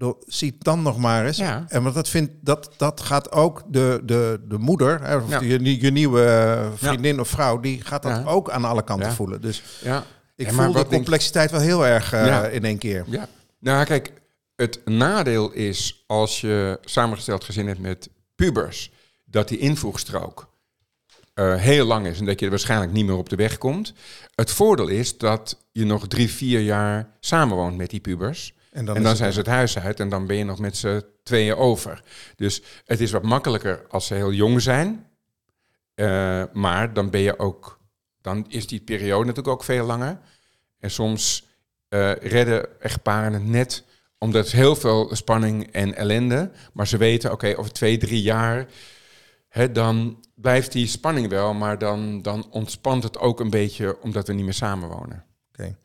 Door, 0.00 0.16
zie 0.26 0.50
het 0.50 0.64
dan 0.64 0.82
nog 0.82 0.98
maar 0.98 1.26
eens. 1.26 1.36
Ja. 1.36 1.64
En 1.68 1.82
want 1.82 1.94
dat, 1.94 2.08
vindt, 2.08 2.32
dat, 2.40 2.70
dat 2.76 3.00
gaat 3.00 3.32
ook 3.32 3.62
de, 3.68 4.00
de, 4.04 4.40
de 4.48 4.58
moeder, 4.58 5.02
hè, 5.02 5.16
of 5.16 5.30
Ja. 5.30 5.40
je, 5.40 5.80
je 5.80 5.90
nieuwe 5.90 6.24
eh, 6.24 6.68
vriendin 6.74 7.20
of 7.20 7.28
vrouw, 7.28 7.60
die 7.60 7.80
gaat 7.82 8.02
dat 8.02 8.26
ook 8.26 8.50
aan 8.50 8.64
alle 8.64 8.84
kanten 8.84 9.12
voelen. 9.12 9.40
Dus 9.40 9.62
ja. 9.82 10.04
ik 10.36 10.46
Ja, 10.50 10.52
voel 10.52 10.72
de 10.72 10.86
complexiteit 10.86 11.50
wel 11.50 11.60
heel 11.60 11.86
erg 11.86 12.12
eh, 12.12 12.54
in 12.54 12.64
één 12.64 12.78
keer. 12.78 13.04
ja. 13.08 13.28
Nou, 13.58 13.84
kijk, 13.84 14.12
het 14.56 14.80
nadeel 14.84 15.52
is 15.52 16.04
als 16.06 16.40
je 16.40 16.78
samengesteld 16.84 17.44
gezin 17.44 17.66
hebt 17.66 17.80
met 17.80 18.08
pubers, 18.34 18.90
dat 19.24 19.48
die 19.48 19.58
invoegstrook 19.58 20.48
eh, 21.34 21.54
heel 21.54 21.86
lang 21.86 22.06
is 22.06 22.18
en 22.18 22.24
dat 22.24 22.38
je 22.38 22.44
er 22.44 22.50
waarschijnlijk 22.50 22.92
niet 22.92 23.06
meer 23.06 23.16
op 23.16 23.28
de 23.28 23.36
weg 23.36 23.58
komt. 23.58 23.92
Het 24.34 24.50
voordeel 24.50 24.88
is 24.88 25.18
dat 25.18 25.58
je 25.72 25.84
nog 25.84 26.08
drie, 26.08 26.30
vier 26.30 26.60
jaar 26.60 27.08
samenwoont 27.20 27.76
met 27.76 27.90
die 27.90 28.00
pubers. 28.00 28.54
En 28.70 28.84
dan, 28.84 28.96
en 28.96 29.04
het- 29.04 29.16
zijn 29.16 29.32
ze 29.32 29.38
het 29.38 29.48
huis 29.48 29.78
uit 29.78 30.00
en 30.00 30.08
dan 30.08 30.26
ben 30.26 30.36
je 30.36 30.44
nog 30.44 30.58
met 30.58 30.76
z'n 30.76 31.04
tweeën 31.22 31.54
over. 31.56 32.02
Dus 32.36 32.62
het 32.84 33.00
is 33.00 33.10
wat 33.10 33.22
makkelijker 33.22 33.84
als 33.88 34.06
ze 34.06 34.14
heel 34.14 34.32
jong 34.32 34.62
zijn. 34.62 35.06
Eh, 35.94 36.42
maar 36.52 36.92
dan 36.92 37.10
ben 37.10 37.20
je 37.20 37.38
ook, 37.38 37.80
dan 38.20 38.44
is 38.48 38.66
die 38.66 38.80
periode 38.80 39.24
natuurlijk 39.26 39.54
ook 39.54 39.64
veel 39.64 39.86
langer. 39.86 40.18
En 40.78 40.90
soms 40.90 41.48
eh, 41.88 42.12
redden 42.14 42.80
echtparen 42.80 43.32
het 43.32 43.44
net 43.46 43.84
omdat 44.18 44.44
het 44.44 44.52
heel 44.52 44.76
veel 44.76 45.10
spanning 45.16 45.72
en 45.72 45.94
ellende. 45.94 46.50
Maar 46.72 46.86
ze 46.86 46.96
weten, 46.96 47.32
oké, 47.32 47.54
over 47.56 47.72
twee, 47.72 47.98
drie 47.98 48.22
jaar, 48.22 48.66
hè, 49.48 49.72
dan 49.72 50.24
blijft 50.34 50.72
die 50.72 50.86
spanning 50.86 51.28
wel. 51.28 51.54
Maar 51.54 51.78
dan, 51.78 52.22
dan 52.22 52.46
ontspant 52.50 53.02
het 53.02 53.18
ook 53.18 53.40
een 53.40 53.50
beetje 53.50 54.00
omdat 54.00 54.26
we 54.26 54.32
niet 54.32 54.44
meer 54.44 54.54
samenwonen. 54.54 55.24
Oké. 55.48 55.76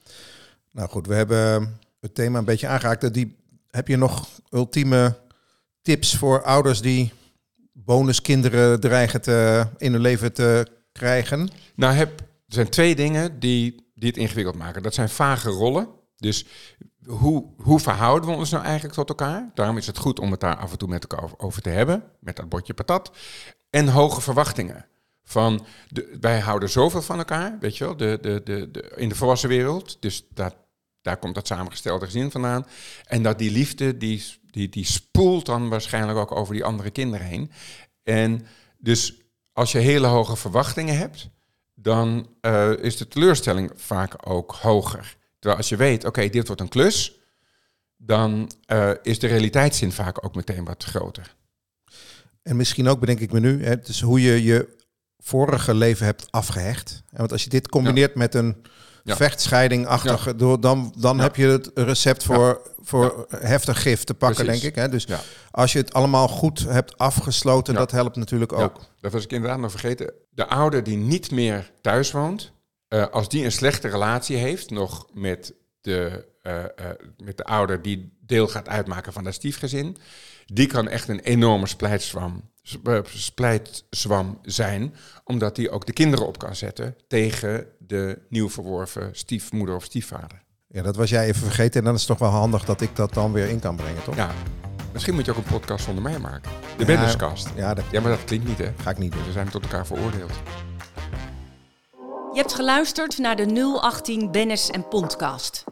Nou 0.71 0.89
goed, 0.89 1.07
we 1.07 1.13
hebben 1.15 1.79
het 2.05 2.15
thema 2.15 2.39
een 2.39 2.45
beetje 2.45 2.67
aangeraakt. 2.67 3.13
Die, 3.13 3.35
heb 3.69 3.87
je 3.87 3.97
nog 3.97 4.29
ultieme 4.49 5.17
tips 5.81 6.15
voor 6.15 6.43
ouders 6.43 6.81
die 6.81 7.13
bonuskinderen 7.73 8.79
dreigen 8.79 9.21
te, 9.21 9.67
in 9.77 9.91
hun 9.91 10.01
leven 10.01 10.33
te 10.33 10.67
krijgen? 10.91 11.49
Nou, 11.75 11.93
heb, 11.93 12.19
er 12.19 12.25
zijn 12.47 12.69
twee 12.69 12.95
dingen 12.95 13.39
die, 13.39 13.89
die 13.93 14.09
het 14.09 14.17
ingewikkeld 14.17 14.55
maken. 14.55 14.83
Dat 14.83 14.93
zijn 14.93 15.09
vage 15.09 15.49
rollen. 15.49 15.87
Dus 16.17 16.45
hoe, 17.05 17.45
hoe 17.57 17.79
verhouden 17.79 18.29
we 18.29 18.35
ons 18.35 18.49
nou 18.49 18.63
eigenlijk 18.63 18.93
tot 18.93 19.09
elkaar? 19.09 19.51
Daarom 19.53 19.77
is 19.77 19.87
het 19.87 19.97
goed 19.97 20.19
om 20.19 20.31
het 20.31 20.39
daar 20.39 20.57
af 20.57 20.71
en 20.71 20.77
toe 20.77 20.89
met 20.89 21.01
elkaar 21.01 21.23
over, 21.23 21.39
over 21.39 21.61
te 21.61 21.69
hebben. 21.69 22.03
Met 22.19 22.35
dat 22.35 22.49
bordje 22.49 22.73
patat. 22.73 23.11
En 23.69 23.87
hoge 23.87 24.21
verwachtingen. 24.21 24.85
Van 25.23 25.65
de, 25.87 26.17
wij 26.19 26.39
houden 26.39 26.69
zoveel 26.69 27.01
van 27.01 27.17
elkaar, 27.17 27.57
weet 27.59 27.77
je 27.77 27.83
wel, 27.83 27.97
de, 27.97 28.17
de, 28.21 28.41
de, 28.43 28.71
de, 28.71 28.93
in 28.95 29.09
de 29.09 29.15
volwassen 29.15 29.49
wereld. 29.49 29.97
Dus 29.99 30.25
dat, 30.33 30.55
daar 31.05 31.17
komt 31.17 31.35
dat 31.35 31.47
samengestelde 31.47 32.05
gezin 32.05 32.31
vandaan. 32.31 32.65
En 33.05 33.23
dat 33.23 33.39
die 33.39 33.51
liefde, 33.51 33.97
die, 33.97 34.23
die, 34.51 34.69
die 34.69 34.85
spoelt 34.85 35.45
dan 35.45 35.69
waarschijnlijk 35.69 36.17
ook 36.17 36.31
over 36.31 36.53
die 36.53 36.63
andere 36.63 36.89
kinderen 36.89 37.27
heen. 37.27 37.51
En 38.03 38.45
dus 38.77 39.21
als 39.53 39.71
je 39.71 39.77
hele 39.77 40.07
hoge 40.07 40.35
verwachtingen 40.35 40.97
hebt, 40.97 41.29
dan 41.73 42.29
uh, 42.41 42.71
is 42.71 42.97
de 42.97 43.07
teleurstelling 43.07 43.71
vaak 43.75 44.29
ook 44.29 44.51
hoger. 44.51 45.17
Terwijl 45.39 45.57
als 45.57 45.69
je 45.69 45.75
weet, 45.75 46.05
oké, 46.05 46.29
dit 46.29 46.47
wordt 46.47 46.61
een 46.61 46.67
klus, 46.67 47.19
dan 47.97 48.51
uh, 48.71 48.91
is 49.01 49.19
de 49.19 49.27
realiteitszin 49.27 49.91
vaak 49.91 50.25
ook 50.25 50.35
meteen 50.35 50.65
wat 50.65 50.83
groter. 50.83 51.35
En 52.41 52.55
misschien 52.55 52.87
ook, 52.87 52.99
bedenk 52.99 53.19
ik 53.19 53.31
me 53.31 53.39
nu, 53.39 53.65
hè, 53.65 53.79
dus 53.79 54.01
hoe 54.01 54.21
je 54.21 54.43
je 54.43 54.75
vorige 55.17 55.73
leven 55.73 56.05
hebt 56.05 56.31
afgehecht. 56.31 57.03
Want 57.09 57.31
als 57.31 57.43
je 57.43 57.49
dit 57.49 57.69
combineert 57.69 58.15
met 58.15 58.33
een 58.33 58.65
ja. 59.05 59.15
vechtscheiding-achtige, 59.15 60.33
ja. 60.37 60.57
dan, 60.57 60.93
dan 60.97 61.19
heb 61.19 61.35
je 61.35 61.47
het 61.47 61.71
recept 61.73 62.23
voor, 62.23 62.61
voor 62.79 63.25
heftig 63.29 63.81
gif 63.81 64.03
te 64.03 64.13
pakken, 64.13 64.45
denk 64.45 64.61
ik. 64.61 64.75
Hè? 64.75 64.89
Dus 64.89 65.07
als 65.51 65.71
je 65.71 65.77
het 65.77 65.93
allemaal 65.93 66.27
goed 66.27 66.59
hebt 66.59 66.97
afgesloten, 66.97 67.73
dat 67.73 67.91
helpt 67.91 68.15
natuurlijk 68.15 68.53
ook. 68.53 68.79
Dat 68.99 69.11
was 69.11 69.23
ik 69.23 69.31
inderdaad 69.31 69.59
nog 69.59 69.71
vergeten. 69.71 70.13
De 70.29 70.47
ouder 70.47 70.83
die 70.83 70.97
niet 70.97 71.31
meer 71.31 71.71
thuis 71.81 72.11
woont, 72.11 72.51
uh, 72.89 73.07
als 73.07 73.29
die 73.29 73.43
een 73.43 73.51
slechte 73.51 73.87
relatie 73.87 74.37
heeft, 74.37 74.69
nog 74.69 75.07
met 75.13 75.53
de, 75.81 76.25
uh, 76.43 76.53
uh, 76.57 76.65
met 77.17 77.37
de 77.37 77.43
ouder 77.43 77.81
die 77.81 78.17
deel 78.21 78.47
gaat 78.47 78.69
uitmaken 78.69 79.13
van 79.13 79.23
dat 79.23 79.33
stiefgezin, 79.33 79.97
die 80.45 80.67
kan 80.67 80.87
echt 80.87 81.07
een 81.07 81.19
enorme 81.19 81.67
splijtzwam 81.67 82.53
splijtzwam 83.03 84.39
zijn, 84.41 84.95
omdat 85.23 85.57
hij 85.57 85.69
ook 85.69 85.85
de 85.85 85.93
kinderen 85.93 86.27
op 86.27 86.37
kan 86.37 86.55
zetten 86.55 86.95
tegen 87.07 87.67
de 87.79 88.19
nieuw 88.29 88.49
verworven 88.49 89.09
stiefmoeder 89.11 89.75
of 89.75 89.83
stiefvader. 89.83 90.43
Ja, 90.67 90.81
dat 90.81 90.95
was 90.95 91.09
jij 91.09 91.25
even 91.25 91.41
vergeten 91.41 91.79
en 91.79 91.85
dan 91.85 91.93
is 91.93 91.99
het 91.99 92.09
toch 92.09 92.19
wel 92.19 92.39
handig 92.39 92.65
dat 92.65 92.81
ik 92.81 92.95
dat 92.95 93.13
dan 93.13 93.31
weer 93.31 93.49
in 93.49 93.59
kan 93.59 93.75
brengen, 93.75 94.03
toch? 94.03 94.15
Ja, 94.15 94.31
misschien 94.93 95.15
moet 95.15 95.25
je 95.25 95.31
ook 95.31 95.37
een 95.37 95.43
podcast 95.43 95.85
zonder 95.85 96.03
mij 96.03 96.19
maken. 96.19 96.51
De 96.77 96.85
ja, 96.85 97.33
Ja, 97.55 97.73
dat, 97.73 97.85
ja, 97.91 98.01
maar 98.01 98.11
dat 98.11 98.23
klinkt 98.23 98.47
niet, 98.47 98.57
hè? 98.57 98.71
Ga 98.81 98.89
ik 98.89 98.97
niet 98.97 99.11
doen. 99.11 99.25
We 99.25 99.31
zijn 99.31 99.49
tot 99.49 99.63
elkaar 99.63 99.85
veroordeeld. 99.85 100.31
Je 102.33 102.41
hebt 102.41 102.53
geluisterd 102.53 103.17
naar 103.17 103.35
de 103.35 103.79
018 103.81 104.31
Bennis 104.31 104.69
en 104.69 104.87
Podcast. 104.87 105.63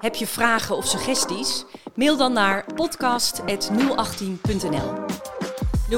Heb 0.00 0.14
je 0.14 0.26
vragen 0.26 0.76
of 0.76 0.86
suggesties? 0.86 1.64
Mail 1.94 2.16
dan 2.16 2.32
naar 2.32 2.64
podcast.018.nl. 2.74 4.92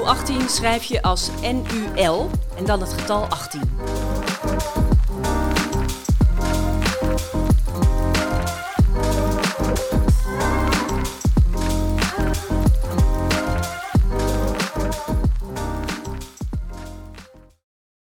018 0.04 0.48
schrijf 0.48 0.84
je 0.84 1.02
als 1.02 1.30
NUL 1.40 2.30
en 2.56 2.64
dan 2.64 2.80
het 2.80 2.92
getal 2.92 3.24
18. 3.24 3.60